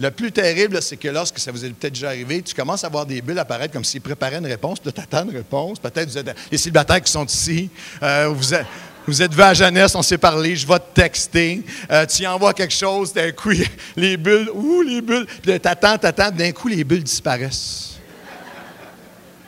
[0.00, 2.88] Le plus terrible, c'est que lorsque ça vous est peut-être déjà arrivé, tu commences à
[2.88, 5.78] voir des bulles apparaître comme s'ils préparaient une réponse, tu attends une réponse.
[5.78, 7.70] Peut-être vous êtes les célibataires qui sont ici,
[8.02, 8.66] euh, vous êtes.
[9.06, 11.62] Vous êtes à jeunesse, on s'est parlé, je vais te texter.
[11.90, 13.50] Euh, tu envoies quelque chose, d'un coup,
[13.96, 15.26] les bulles, ouh, les bulles.
[15.42, 17.94] Puis t'attends, t'attends, d'un coup, les bulles disparaissent.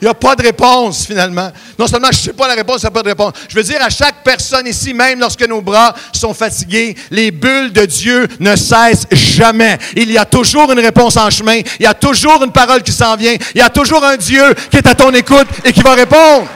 [0.00, 1.50] Il n'y a pas de réponse, finalement.
[1.78, 3.32] Non seulement je ne sais pas la réponse, il n'y a pas de réponse.
[3.48, 7.72] Je veux dire à chaque personne ici, même lorsque nos bras sont fatigués, les bulles
[7.72, 9.78] de Dieu ne cessent jamais.
[9.94, 11.60] Il y a toujours une réponse en chemin.
[11.78, 13.36] Il y a toujours une parole qui s'en vient.
[13.54, 16.48] Il y a toujours un Dieu qui est à ton écoute et qui va répondre.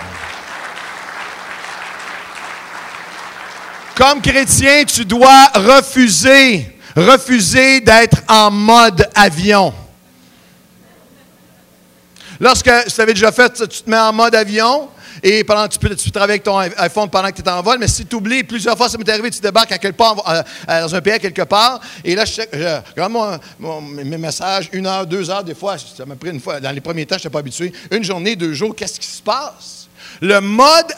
[3.95, 9.73] Comme chrétien, tu dois refuser, refuser d'être en mode avion.
[12.41, 14.89] Lorsque tu déjà fait, tu te mets en mode avion
[15.23, 17.79] et pendant tu peux, tu travailles avec ton iPhone pendant que tu es en vol,
[17.79, 20.43] mais si tu oublies, plusieurs fois, ça m'est arrivé, tu débarques à quelque part, euh,
[20.69, 22.43] euh, dans un pays quelque part, et là, je,
[22.91, 23.41] regarde
[24.05, 26.81] mes messages, une heure, deux heures, des fois, ça m'a pris une fois, dans les
[26.81, 29.89] premiers temps, je n'étais pas habitué, une journée, deux jours, qu'est-ce qui se passe?
[30.21, 30.93] Le mode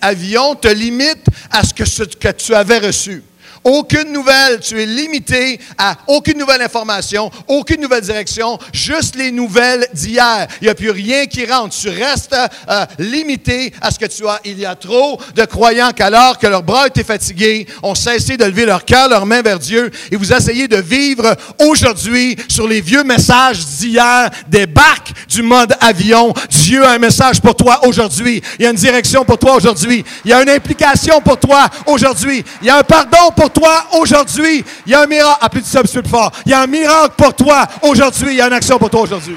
[0.00, 3.22] avion te limite à ce que tu avais reçu.
[3.68, 4.60] Aucune nouvelle.
[4.60, 10.46] Tu es limité à aucune nouvelle information, aucune nouvelle direction, juste les nouvelles d'hier.
[10.62, 11.76] Il n'y a plus rien qui rentre.
[11.76, 14.40] Tu restes euh, limité à ce que tu as.
[14.46, 18.44] Il y a trop de croyants qu'alors que leurs bras étaient fatigués, ont cessé de
[18.46, 22.80] lever leur cœur, leurs mains vers Dieu et vous essayez de vivre aujourd'hui sur les
[22.80, 26.32] vieux messages d'hier, des bacs du mode avion.
[26.48, 28.42] Dieu a un message pour toi aujourd'hui.
[28.58, 30.06] Il y a une direction pour toi aujourd'hui.
[30.24, 32.42] Il y a une implication pour toi aujourd'hui.
[32.62, 33.57] Il y a un pardon pour toi
[33.92, 34.64] aujourd'hui.
[34.86, 35.38] Il y a un miracle.
[35.40, 36.32] Appuie ça fort.
[36.46, 38.28] Il y a un miracle pour toi aujourd'hui.
[38.30, 39.36] Il y a une action pour toi aujourd'hui.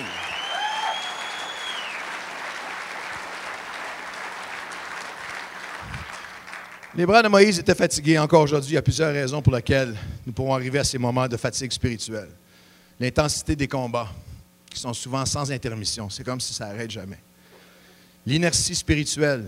[6.93, 8.71] Les bras de Moïse étaient fatigués encore aujourd'hui.
[8.71, 9.95] Il y a plusieurs raisons pour lesquelles
[10.25, 12.29] nous pourrons arriver à ces moments de fatigue spirituelle.
[12.99, 14.09] L'intensité des combats,
[14.69, 16.09] qui sont souvent sans intermission.
[16.09, 17.19] C'est comme si ça n'arrête jamais.
[18.25, 19.45] L'inertie spirituelle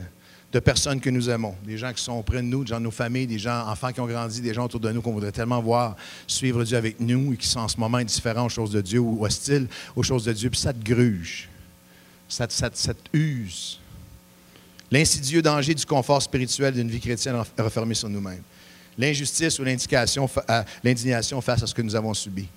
[0.54, 2.84] de personnes que nous aimons, des gens qui sont auprès de nous, des gens de
[2.84, 5.32] nos familles, des gens, enfants qui ont grandi, des gens autour de nous qu'on voudrait
[5.32, 5.96] tellement voir
[6.28, 9.00] suivre Dieu avec nous et qui sont en ce moment indifférents aux choses de Dieu
[9.00, 10.52] ou hostiles aux choses de Dieu.
[10.52, 11.50] Puis ça te gruge,
[12.30, 13.80] ça te, ça use.
[14.92, 18.44] L'insidieux danger du confort spirituel d'une vie chrétienne refermée sur nous-mêmes.
[18.96, 19.64] L'injustice ou
[20.48, 22.48] à- l'indignation face à ce que nous avons subi.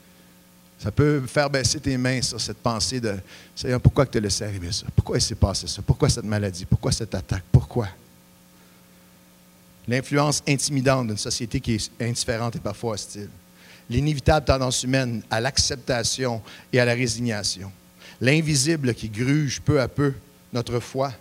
[0.78, 3.16] Ça peut faire baisser tes mains sur cette pensée de
[3.54, 4.86] Seigneur, pourquoi tu as laissé arriver ça?
[4.94, 5.80] Pourquoi il s'est passé ça?
[5.82, 6.66] Pourquoi cette maladie?
[6.66, 7.44] Pourquoi cette attaque?
[7.50, 7.88] Pourquoi?
[9.88, 13.30] L'influence intimidante d'une société qui est indifférente et parfois hostile.
[13.88, 17.70] L'inévitable tendance humaine à l'acceptation et à la résignation.
[18.20, 20.12] L'invisible qui gruge peu à peu
[20.52, 21.12] notre foi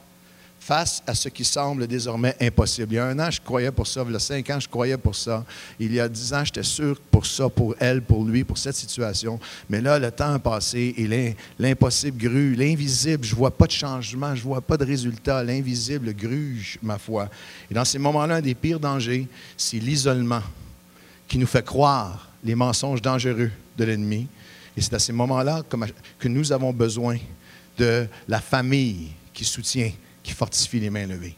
[0.66, 2.94] face à ce qui semble désormais impossible.
[2.94, 4.04] Il y a un an, je croyais pour ça.
[4.04, 5.46] Il y a cinq ans, je croyais pour ça.
[5.80, 8.76] Il y a dix ans, j'étais sûr pour ça, pour elle, pour lui, pour cette
[8.76, 9.40] situation.
[9.70, 12.56] Mais là, le temps a passé et l'im- l'impossible grue.
[12.56, 15.44] L'invisible, je ne vois pas de changement, je ne vois pas de résultat.
[15.44, 17.30] L'invisible gruge ma foi.
[17.70, 20.42] Et dans ces moments-là, un des pires dangers, c'est l'isolement
[21.28, 24.28] qui nous fait croire les mensonges dangereux de l'ennemi.
[24.76, 25.62] Et c'est à ces moments-là
[26.18, 27.18] que nous avons besoin
[27.78, 29.92] de la famille qui soutient,
[30.26, 31.36] qui fortifie les mains levées.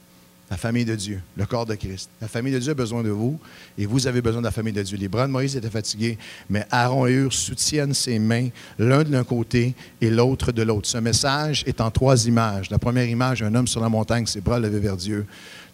[0.50, 2.10] La famille de Dieu, le corps de Christ.
[2.22, 3.38] La famille de Dieu a besoin de vous
[3.78, 4.98] et vous avez besoin de la famille de Dieu.
[4.98, 6.18] Les bras de Moïse étaient fatigués,
[6.50, 8.48] mais Aaron et Hur soutiennent ses mains,
[8.80, 10.88] l'un de l'un côté et l'autre de l'autre.
[10.88, 12.70] Ce message est en trois images.
[12.70, 15.26] La première image, un homme sur la montagne, ses bras levés vers Dieu.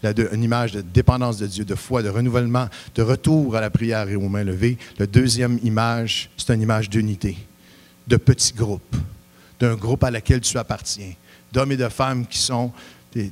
[0.04, 4.10] Une image de dépendance de Dieu, de foi, de renouvellement, de retour à la prière
[4.10, 4.80] et aux mains levées.
[4.98, 7.38] La deuxième image, c'est une image d'unité,
[8.08, 8.96] de petits groupes,
[9.60, 11.14] d'un groupe à laquelle tu appartiens,
[11.54, 12.74] d'hommes et de femmes qui sont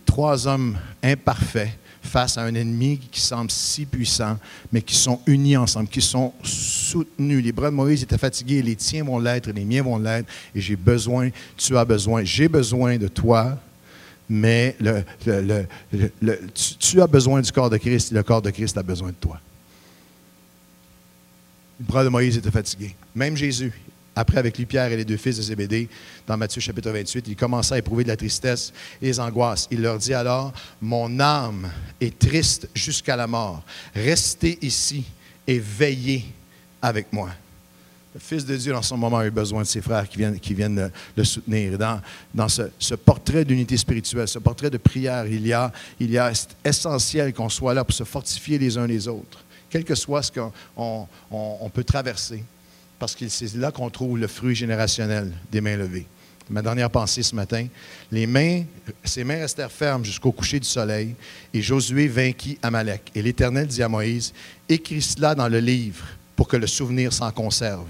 [0.05, 4.37] trois hommes imparfaits face à un ennemi qui semble si puissant,
[4.71, 7.43] mais qui sont unis ensemble, qui sont soutenus.
[7.43, 10.61] Les bras de Moïse étaient fatigués, les tiens vont l'être, les miens vont l'être, et
[10.61, 13.57] j'ai besoin, tu as besoin, j'ai besoin de toi,
[14.27, 14.75] mais
[16.53, 19.09] tu, tu as besoin du corps de Christ et le corps de Christ a besoin
[19.09, 19.39] de toi.
[21.79, 22.95] Les bras de Moïse étaient fatigués.
[23.13, 23.73] Même Jésus,
[24.15, 25.87] après avec lui Pierre et les deux fils de Zébédée,
[26.27, 29.67] dans Matthieu chapitre 28, il commença à éprouver de la tristesse et des angoisses.
[29.71, 33.63] Il leur dit alors, Mon âme est triste jusqu'à la mort.
[33.95, 35.05] Restez ici
[35.47, 36.25] et veillez
[36.81, 37.29] avec moi.
[38.13, 40.91] Le Fils de Dieu, dans son moment, a eu besoin de ses frères qui viennent,
[41.15, 41.77] le, soutenir.
[42.33, 46.29] Dans, ce, portrait d'unité spirituelle, ce portrait de prière, il y a, il y a
[46.65, 50.31] essentiel qu'on soit là pour se fortifier les uns les autres, quel que soit ce
[50.33, 52.43] qu'on on- on- on peut traverser,
[53.01, 56.05] parce que c'est là qu'on trouve le fruit générationnel des mains levées.
[56.51, 57.65] Ma dernière pensée ce matin,
[58.11, 58.61] les mains,
[59.03, 61.15] ses mains restèrent fermes jusqu'au coucher du soleil,
[61.51, 63.11] et Josué vainquit Amalek.
[63.15, 64.33] Et l'Éternel dit à Moïse,
[64.69, 67.87] écris cela dans le livre pour que le souvenir s'en conserve.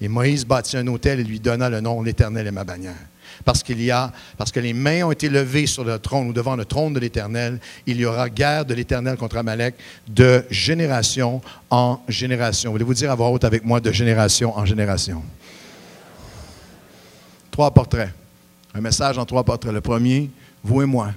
[0.00, 2.96] Et Moïse bâtit un autel et lui donna le nom L'Éternel est ma bannière.
[3.44, 6.32] Parce qu'il y a, parce que les mains ont été levées sur le trône ou
[6.32, 9.74] devant le trône de l'Éternel, il y aura guerre de l'Éternel contre Amalek
[10.06, 11.40] de génération
[11.70, 12.70] en génération.
[12.70, 15.22] Voulez-vous dire à voix haute avec moi de génération en génération?
[17.50, 18.10] Trois portraits.
[18.74, 19.72] Un message en trois portraits.
[19.72, 20.30] Le premier,
[20.64, 21.12] vous et moi,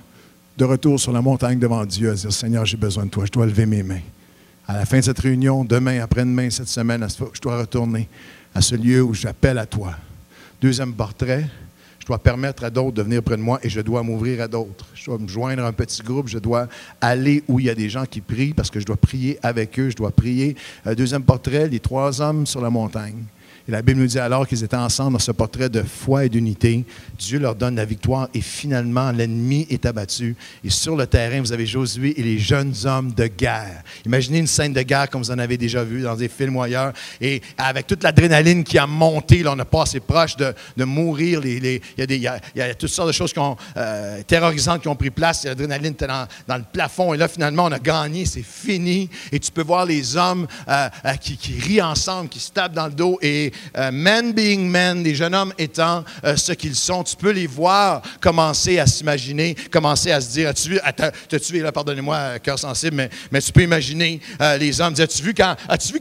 [0.58, 3.32] de retour sur la montagne devant Dieu, à dire Seigneur, j'ai besoin de toi, je
[3.32, 4.02] dois lever mes mains.
[4.68, 8.10] À la fin de cette réunion, demain, après-demain, cette semaine, je dois retourner
[8.54, 9.96] à ce lieu où j'appelle à toi.
[10.62, 11.46] Deuxième portrait,
[12.06, 14.48] je dois permettre à d'autres de venir près de moi et je dois m'ouvrir à
[14.48, 14.86] d'autres.
[14.94, 16.68] Je dois me joindre à un petit groupe, je dois
[17.02, 19.80] aller où il y a des gens qui prient parce que je dois prier avec
[19.80, 20.56] eux, je dois prier.
[20.86, 23.24] Euh, Deuxième portrait, les trois hommes sur la montagne.
[23.68, 26.30] Et la Bible nous dit alors qu'ils étaient ensemble dans ce portrait de foi et
[26.30, 26.86] d'unité,
[27.18, 30.36] Dieu leur donne la victoire et finalement l'ennemi est abattu.
[30.64, 33.82] Et sur le terrain, vous avez Josué et les jeunes hommes de guerre.
[34.06, 36.62] Imaginez une scène de guerre comme vous en avez déjà vu dans des films ou
[36.62, 36.94] ailleurs.
[37.20, 40.54] Et avec toute l'adrénaline qui a monté, là, on n'a pas assez proche de,
[40.84, 41.42] mourir.
[41.44, 42.28] Il, y
[42.62, 45.44] a toutes sortes de choses qui ont, euh, terrorisantes qui ont pris place.
[45.44, 47.16] L'adrénaline était dans, dans le plafond.
[47.16, 48.26] Et là, finalement, on a gagné.
[48.26, 49.10] C'est fini.
[49.32, 52.74] Et tu peux voir les hommes euh, euh, qui, qui rient ensemble, qui se tapent
[52.74, 53.18] dans le dos.
[53.24, 57.32] Et euh, men being men, les jeunes hommes étant euh, ce qu'ils sont, tu peux
[57.32, 60.80] les voir commencer à s'imaginer, commencer à se dire, as-tu vu,
[61.30, 64.20] t'as-tu vu, là, pardonnez-moi, euh, cœur sensible, mais, mais tu peux imaginer
[64.60, 66.00] les hommes as-tu vu quand, as-tu vu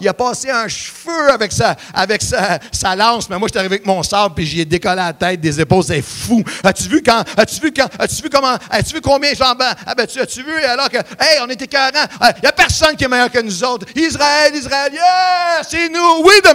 [0.00, 3.86] il a passé un cheveu avec sa, avec sa, lance, mais moi, j'étais arrivé avec
[3.86, 6.42] mon sabre, puis j'y ai décollé la tête des épaules, c'est fou.
[6.62, 10.06] As-tu vu quand, as-tu vu quand, as-tu vu comment, as-tu vu combien jambes, ah ben,
[10.06, 11.94] tu, as-tu vu, alors que, hey, on était 40,
[12.38, 13.86] il n'y a personne qui est meilleur que nous autres.
[13.94, 16.54] Israël, Israël, yeah, c'est nous, oui, the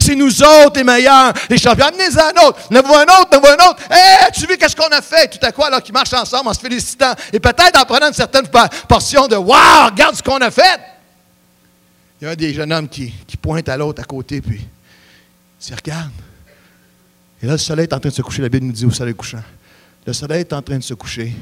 [0.00, 1.86] c'est nous autres les meilleurs, les champions.
[1.86, 3.82] Amenez-en un autre, ne vois un autre, ne vois un autre.
[3.90, 5.28] Hey, tu vu qu'est-ce qu'on a fait?
[5.28, 8.14] Tout à coup, alors qu'ils marchent ensemble en se félicitant et peut-être en prenant une
[8.14, 8.46] certaine
[8.88, 10.80] portion de Wow, regarde ce qu'on a fait!
[12.20, 14.66] Il y a un des jeunes hommes qui, qui pointe à l'autre à côté, puis
[15.68, 16.10] il Regarde.
[17.42, 18.42] Et là, le soleil est en train de se coucher.
[18.42, 19.42] La Bible nous dit au soleil couchant.
[20.06, 21.34] Le soleil est en train de se coucher.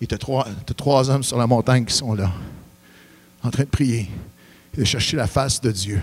[0.00, 0.46] Et tu as trois,
[0.76, 2.30] trois hommes sur la montagne qui sont là,
[3.42, 4.08] en train de prier
[4.76, 6.00] et de chercher la face de Dieu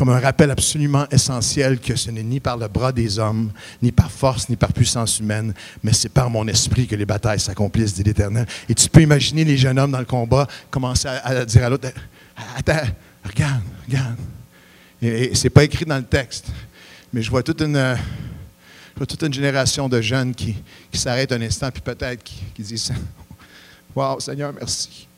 [0.00, 3.92] comme un rappel absolument essentiel que ce n'est ni par le bras des hommes, ni
[3.92, 7.92] par force, ni par puissance humaine, mais c'est par mon esprit que les batailles s'accomplissent,
[7.92, 8.46] dit l'Éternel.
[8.66, 11.88] Et tu peux imaginer les jeunes hommes dans le combat commencer à, dire à l'autre,
[12.56, 12.88] attends,
[13.22, 14.16] regarde, regarde.
[15.02, 16.46] Et, ce n'est pas écrit dans le texte,
[17.12, 20.56] mais je vois toute une, je vois toute une génération de jeunes qui,
[20.90, 22.90] qui s'arrêtent un instant, puis peut-être qui, qui disent,
[23.94, 25.09] Wow, Seigneur, merci.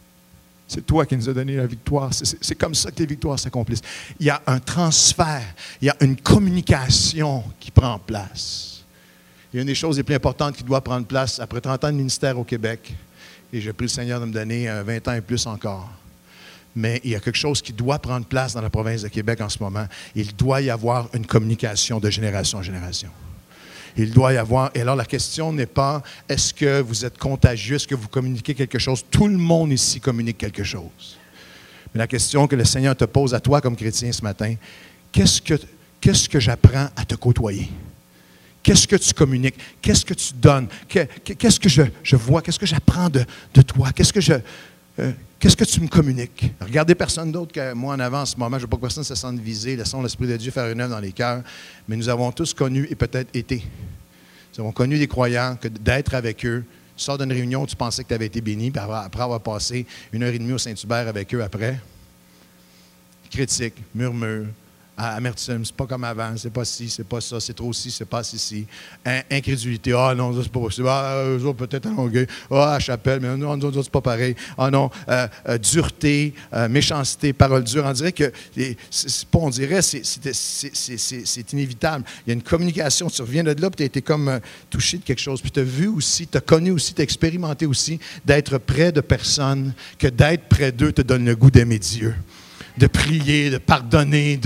[0.72, 2.08] C'est toi qui nous as donné la victoire.
[2.14, 3.82] C'est comme ça que les victoires s'accomplissent.
[4.18, 8.82] Il y a un transfert, il y a une communication qui prend place.
[9.52, 11.84] Il y a une des choses les plus importantes qui doit prendre place après 30
[11.84, 12.94] ans de ministère au Québec,
[13.52, 15.90] et je prie le Seigneur de me donner 20 ans et plus encore.
[16.74, 19.42] Mais il y a quelque chose qui doit prendre place dans la province de Québec
[19.42, 19.86] en ce moment.
[20.14, 23.10] Il doit y avoir une communication de génération en génération.
[23.96, 24.70] Il doit y avoir.
[24.74, 28.54] Et alors, la question n'est pas est-ce que vous êtes contagieux, est-ce que vous communiquez
[28.54, 29.04] quelque chose?
[29.10, 31.18] Tout le monde ici communique quelque chose.
[31.94, 34.54] Mais la question que le Seigneur te pose à toi comme chrétien ce matin,
[35.10, 37.68] qu'est-ce que, j'apprends à te côtoyer?
[38.62, 39.56] Qu'est-ce que tu communiques?
[39.82, 40.68] Qu'est-ce que tu donnes?
[40.88, 42.40] Qu'est-ce que je, je vois?
[42.40, 43.24] Qu'est-ce que j'apprends de,
[43.54, 43.90] de toi?
[43.92, 44.34] Qu'est-ce que je,
[44.98, 46.52] euh, qu'est-ce que tu me communiques?
[46.60, 48.58] Regardez personne d'autre que moi en avant en ce moment.
[48.58, 49.76] Je ne veux pas que personne se sente visé.
[49.76, 51.42] Laissons l'Esprit de Dieu faire une œuvre dans les cœurs.
[51.88, 53.64] Mais nous avons tous connu et peut-être été.
[54.54, 56.64] Nous avons connu des croyants que d'être avec eux,
[56.96, 60.22] tu sors d'une réunion, tu pensais que tu avais été béni, après avoir passé une
[60.22, 61.80] heure et demie au Saint-Hubert avec eux après,
[63.30, 64.46] critique, murmure,
[64.96, 68.04] amertume, c'est pas comme avant, c'est pas ci, c'est pas ça, c'est trop ci, c'est
[68.04, 68.66] pas ci,
[69.30, 71.24] incrédulité, ah non, c'est pas possible, ah,
[71.56, 75.26] peut-être à Longueuil, ah, à Chapelle, mais non, non, c'est pas pareil, ah non, euh,
[75.48, 78.30] euh, dureté, euh, méchanceté, parole dure, on dirait que,
[78.90, 82.04] c'est pas on dirait, c'est inévitable.
[82.26, 84.40] Il y a une communication, tu reviens de là, puis tu as été comme
[84.70, 87.04] touché de quelque chose, puis tu as vu aussi, tu as connu aussi, tu as
[87.04, 91.78] expérimenté aussi d'être près de personnes, que d'être près d'eux te donne le goût d'aimer
[91.78, 92.14] Dieu
[92.78, 94.40] de prier, de pardonner,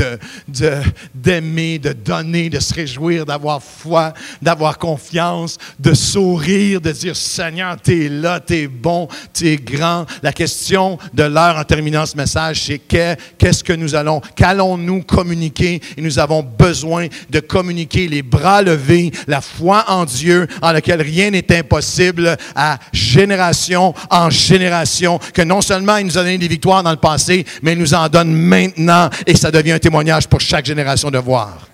[1.15, 4.13] d'aimer, de, donner, de se réjouir, d'avoir foi,
[4.43, 9.57] d'avoir confiance, de sourire, de dire Seigneur, tu es là, tu es bon, tu es
[9.57, 10.07] grand.
[10.23, 15.81] La question de l'heure en terminant ce message, c'est qu'est-ce que nous allons, qu'allons-nous communiquer?
[15.97, 21.03] Et nous avons besoin de communiquer les bras levés, la foi en Dieu, en laquelle
[21.03, 26.49] rien n'est impossible, à génération en génération, que non seulement il nous a donné des
[26.49, 30.29] victoires dans le passé, mais il nous en donne maintenant et ça devient un témoignage
[30.29, 31.69] pour chaque génération de voir.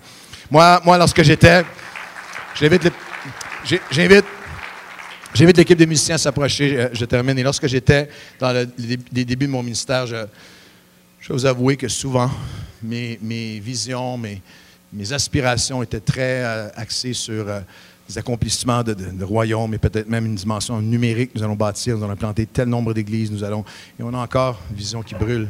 [0.49, 1.63] Moi, moi lorsque j'étais,
[2.59, 2.91] j'invite,
[3.91, 7.37] j'invite, l'équipe des musiciens à s'approcher, euh, je, termine.
[7.37, 10.25] Et lorsque j'étais dans les débuts de mon ministère, je,
[11.19, 12.29] je vous avouer que souvent,
[12.83, 13.17] mes,
[13.63, 14.41] visions, mes,
[15.11, 17.61] aspirations étaient très euh, axées sur euh,
[18.07, 21.31] des accomplissements de, de, royaume et peut-être même une dimension numérique.
[21.33, 23.63] Nous allons bâtir, nous allons planter tel nombre d'églises, nous allons.
[23.99, 25.47] Et on a encore une vision qui brûle.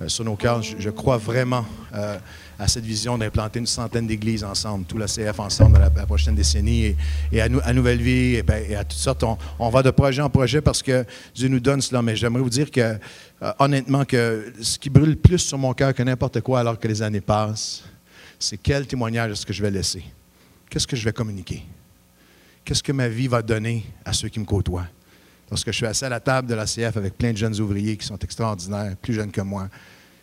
[0.00, 0.62] Euh, sur nos cœurs.
[0.62, 2.18] Je, crois vraiment euh,
[2.56, 6.36] à cette vision d'implanter une centaine d'églises ensemble, tout le CF ensemble dans la, prochaine
[6.36, 6.94] décennie
[7.32, 9.24] et, à, Nouvelle Vie et, ben, à toutes sortes.
[9.58, 12.00] On, va de projet en projet parce que Dieu nous donne cela.
[12.00, 15.92] Mais j'aimerais vous dire que, euh, honnêtement, que ce qui brûle plus sur mon cœur
[15.92, 17.82] que n'importe quoi alors que les années passent,
[18.38, 20.04] c'est quel témoignage est-ce que je vais laisser?
[20.70, 21.64] Qu'est-ce que je vais communiquer?
[22.64, 24.86] Qu'est-ce que ma vie va donner à ceux qui me côtoient?
[25.50, 27.96] Lorsque je suis assis à la table de la CF avec plein de jeunes ouvriers
[27.96, 29.68] qui sont extraordinaires, plus jeunes que moi,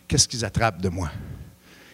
[0.06, 1.10] qu'est-ce qu'ils attrapent de moi?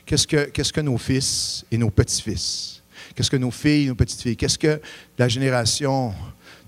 [0.04, 2.82] Qu'est-ce que, qu'est-ce que nos fils et nos petits-fils?
[3.14, 4.36] Qu'est-ce que nos filles et nos petites-filles?
[4.36, 4.80] Qu'est-ce que
[5.18, 6.12] la génération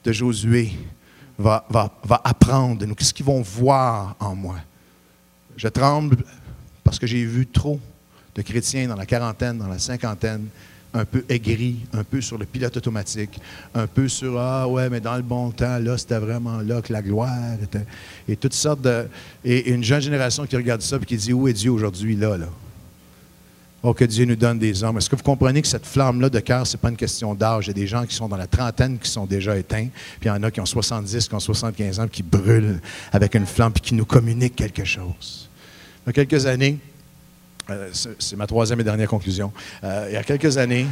[0.02, 0.72] de Josué
[1.38, 2.94] va, va, va apprendre de nous?
[2.94, 4.56] Qu'est-ce qu'ils vont voir en moi?
[5.56, 6.24] Je tremble
[6.82, 7.80] parce que j'ai vu trop
[8.34, 10.48] de chrétiens dans la quarantaine, dans la cinquantaine,
[10.94, 13.40] un peu aigri, un peu sur le pilote automatique,
[13.74, 16.92] un peu sur Ah ouais, mais dans le bon temps, là, c'était vraiment là que
[16.92, 17.84] la gloire était.
[18.28, 19.06] Et toutes sortes de.
[19.44, 22.38] Et une jeune génération qui regarde ça et qui dit Où est Dieu aujourd'hui, là,
[22.38, 22.46] là?
[23.86, 24.96] Oh, que Dieu nous donne des hommes.
[24.96, 27.66] Est-ce que vous comprenez que cette flamme-là de cœur, ce n'est pas une question d'âge?
[27.66, 29.88] Il y a des gens qui sont dans la trentaine qui sont déjà éteints,
[30.20, 32.80] puis il y en a qui ont 70, qui ont 75 ans, qui brûlent
[33.12, 35.50] avec une flamme, puis qui nous communiquent quelque chose.
[36.06, 36.78] A quelques années,
[37.70, 37.88] euh,
[38.18, 39.50] c'est ma troisième et dernière conclusion.
[39.82, 40.86] Euh, il y a quelques années,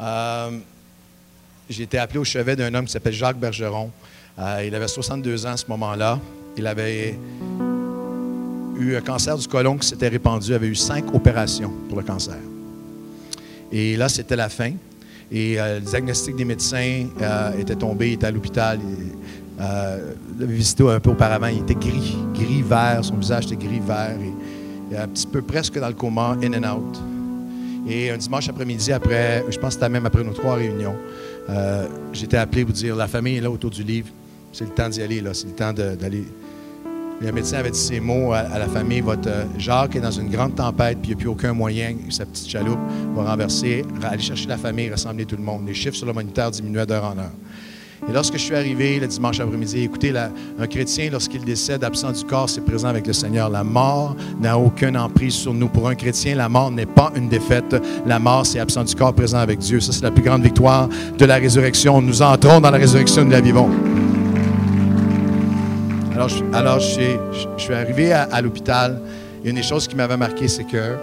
[0.00, 0.50] euh,
[1.68, 3.90] j'ai été appelé au chevet d'un homme qui s'appelle Jacques Bergeron.
[4.38, 6.18] il avait 62 ans à ce moment-là.
[6.56, 7.18] Il avait
[8.78, 10.48] eu un cancer du côlon qui s'était répandu.
[10.48, 12.38] Il avait eu cinq opérations pour le cancer.
[13.70, 14.72] Et là, c'était la fin.
[15.30, 17.06] Et le diagnostic des médecins
[17.58, 18.08] était tombé.
[18.08, 18.80] Il était à l'hôpital.
[18.80, 21.48] Il l'avait visité un peu auparavant.
[21.48, 23.04] Il était gris, gris-vert.
[23.04, 24.16] Son visage était gris-vert.
[24.96, 26.98] Un petit peu presque dans le coma, in and out.
[27.88, 30.96] Et un dimanche après-midi, après, je pense que c'était même après nos trois réunions,
[31.48, 34.08] euh, j'étais appelé pour dire la famille est là autour du livre.
[34.52, 35.32] c'est le temps d'y aller, là.
[35.32, 36.24] C'est le temps d'aller.
[37.20, 39.00] Le médecin avait dit ces mots à, la famille.
[39.00, 41.96] Votre euh, Jacques est dans une grande tempête, puis il n'y a plus aucun moyen.
[42.10, 42.78] Sa petite chaloupe
[43.14, 45.66] va renverser, aller chercher la famille, rassembler tout le monde.
[45.66, 47.32] Les chiffres sur le moniteur diminuaient d'heure en heure.
[48.08, 52.24] Et lorsque je suis arrivé le dimanche après-midi, écoutez, un chrétien, lorsqu'il décède absent du
[52.24, 53.48] corps, c'est présent avec le Seigneur.
[53.50, 55.68] La mort n'a aucune emprise sur nous.
[55.68, 57.74] Pour un chrétien, la mort n'est pas une défaite.
[58.06, 59.80] La mort, c'est absent du corps, présent avec Dieu.
[59.80, 60.88] Ça, c'est la plus grande victoire
[61.18, 62.00] de la résurrection.
[62.00, 63.68] Nous entrons dans la résurrection, nous la vivons.
[66.14, 66.86] Alors, je, alors, je
[67.58, 69.00] suis- arrivé à, à l'hôpital.
[69.44, 70.96] Et une des choses qui m'avait marqué, c'est que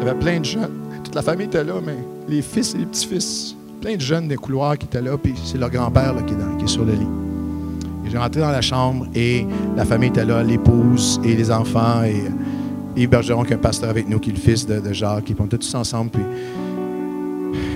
[0.00, 0.70] il y avait plein de jeunes.
[1.02, 1.96] Toute la famille était là, mais
[2.28, 3.56] les fils et les petits-fils.
[3.80, 6.68] Plein de jeunes des couloirs qui étaient là, puis c'est leur grand-père qui, qui est
[6.68, 7.06] sur le lit.
[8.10, 9.46] J'ai rentré dans la chambre et
[9.76, 12.02] la famille était là, l'épouse et les enfants.
[12.96, 15.24] Et Bergeron, qui est un pasteur avec nous, qui est le fils de, de Jacques.
[15.24, 16.22] Puis on était tous ensemble, puis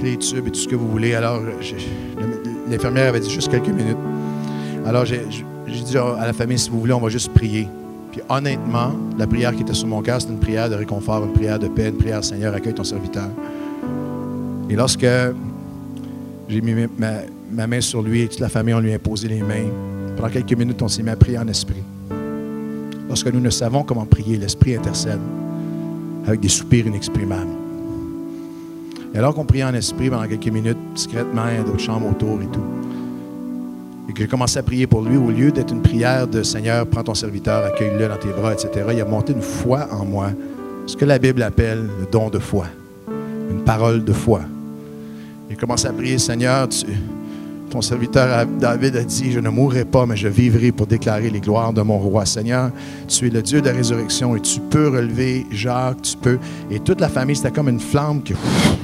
[0.02, 1.14] les tubes et tout ce que vous voulez.
[1.14, 1.40] Alors,
[2.68, 3.98] l'infirmière avait dit juste quelques minutes.
[4.86, 5.20] Alors, j'ai
[5.66, 7.68] dit à la famille, si vous voulez, on va juste prier.
[8.12, 11.32] Puis honnêtement, la prière qui était sur mon cœur, c'était une prière de réconfort, une
[11.32, 13.28] prière de paix, une prière, Seigneur, accueille ton serviteur.
[14.70, 15.06] Et lorsque
[16.48, 17.10] j'ai mis ma,
[17.50, 19.68] ma main sur lui et toute la famille, on lui a imposé les mains.
[20.16, 21.82] Pendant quelques minutes, on s'est mis à prier en esprit.
[23.08, 25.18] Lorsque nous ne savons comment prier, l'esprit intercède
[26.24, 27.50] avec des soupirs inexprimables.
[29.12, 32.46] Et alors qu'on priait en esprit pendant quelques minutes, discrètement, il d'autres chambres autour et
[32.46, 32.62] tout.
[34.08, 36.86] Et que j'ai commencé à prier pour lui, au lieu d'être une prière de Seigneur,
[36.86, 40.30] prends ton serviteur, accueille-le dans tes bras, etc., il a monté une foi en moi.
[40.86, 42.66] Ce que la Bible appelle le don de foi.
[43.50, 44.42] Une parole de foi.
[45.50, 46.68] J'ai commencé à prier, Seigneur,
[47.70, 51.40] ton serviteur David a dit, je ne mourrai pas, mais je vivrai pour déclarer les
[51.40, 52.24] gloires de mon roi.
[52.24, 52.70] Seigneur,
[53.08, 56.38] tu es le Dieu de la résurrection et tu peux relever Jacques, tu peux.
[56.70, 58.34] Et toute la famille, c'était comme une flamme que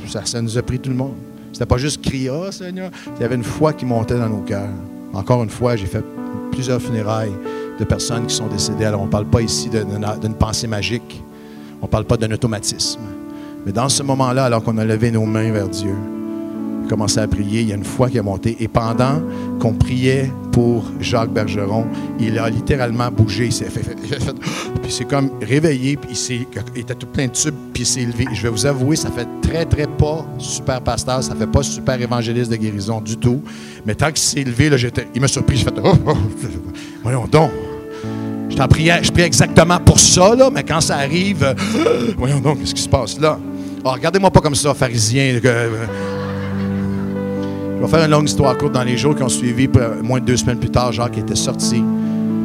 [0.08, 1.14] ça, nous a pris tout le monde.
[1.52, 2.90] C'était pas juste crier, ah Seigneur.
[3.16, 4.68] Il y avait une foi qui montait dans nos cœurs.
[5.12, 6.04] Encore une fois, j'ai fait
[6.50, 7.32] plusieurs funérailles
[7.78, 8.86] de personnes qui sont décédées.
[8.86, 11.22] Alors, on ne parle pas ici d'une pensée magique.
[11.80, 13.02] On ne parle pas d'un automatisme.
[13.64, 15.94] Mais dans ce moment-là, alors qu'on a levé nos mains vers Dieu,
[16.86, 18.56] commencé à prier, il y a une foi qui a monté.
[18.60, 19.20] Et pendant
[19.60, 21.86] qu'on priait pour Jacques Bergeron,
[22.18, 23.46] il a littéralement bougé.
[23.46, 24.10] Il s'est fait, puis
[24.84, 28.02] il s'est comme réveillé, puis il, il était tout plein de tubes, puis il s'est
[28.02, 28.24] élevé.
[28.32, 32.00] Je vais vous avouer, ça fait très, très pas super pasteur, ça fait pas super
[32.00, 33.42] évangéliste de guérison du tout.
[33.84, 34.76] Mais tant qu'il s'est élevé, là,
[35.14, 35.56] il m'a surpris.
[35.56, 36.12] J'ai fait, oh, oh,
[37.02, 37.50] voyons donc.
[38.48, 41.54] Je je priais exactement pour ça, là, mais quand ça arrive,
[42.16, 43.38] voyons donc, qu'est-ce qui se passe là?
[43.84, 45.38] Oh, regardez-moi pas comme ça, pharisien.
[45.44, 45.86] euh,
[47.78, 48.72] je vais faire une longue histoire courte.
[48.72, 51.34] Dans les jours qui ont suivi, peu- moins de deux semaines plus tard, Jacques était
[51.36, 51.82] sorti.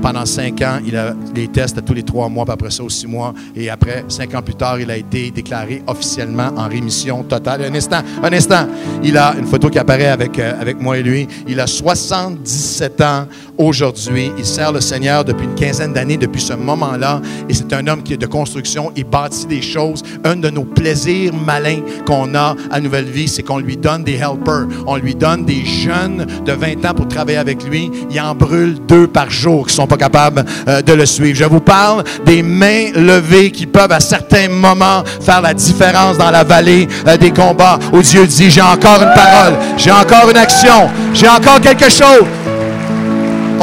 [0.02, 2.84] Pendant cinq ans, il a les tests à tous les trois mois, puis après ça,
[2.84, 3.36] aux six mois.
[3.56, 7.62] Et après, cinq ans plus tard, il a été déclaré officiellement en rémission totale.
[7.66, 8.66] Un instant, un instant.
[9.04, 11.28] Il a une photo qui apparaît avec, euh, avec moi et lui.
[11.48, 13.26] Il a 77 ans
[13.62, 14.32] aujourd'hui.
[14.38, 17.22] Il sert le Seigneur depuis une quinzaine d'années, depuis ce moment-là.
[17.48, 18.92] Et c'est un homme qui est de construction.
[18.96, 20.04] Il bâtit des choses.
[20.24, 24.16] Un de nos plaisirs malins qu'on a à Nouvelle Vie, c'est qu'on lui donne des
[24.16, 24.68] helpers.
[24.88, 27.92] On lui donne des jeunes de 20 ans pour travailler avec lui.
[28.10, 31.38] Il en brûle deux par jour qui sont pas capables euh, de le suivre.
[31.38, 36.32] Je vous parle des mains levées qui peuvent à certains moments faire la différence dans
[36.32, 40.38] la vallée euh, des combats où Dieu dit, j'ai encore une parole, j'ai encore une
[40.38, 42.26] action, j'ai encore quelque chose.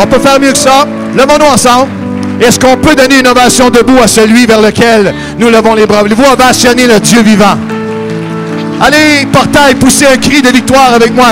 [0.01, 0.87] On peut faire mieux que ça.
[1.17, 1.89] Levons-nous ensemble.
[2.41, 6.03] Est-ce qu'on peut donner une ovation debout à celui vers lequel nous levons les bras?
[6.03, 7.59] Voulez-vous ovationner le Dieu vivant?
[8.81, 11.31] Allez, portail, poussez un cri de victoire avec moi.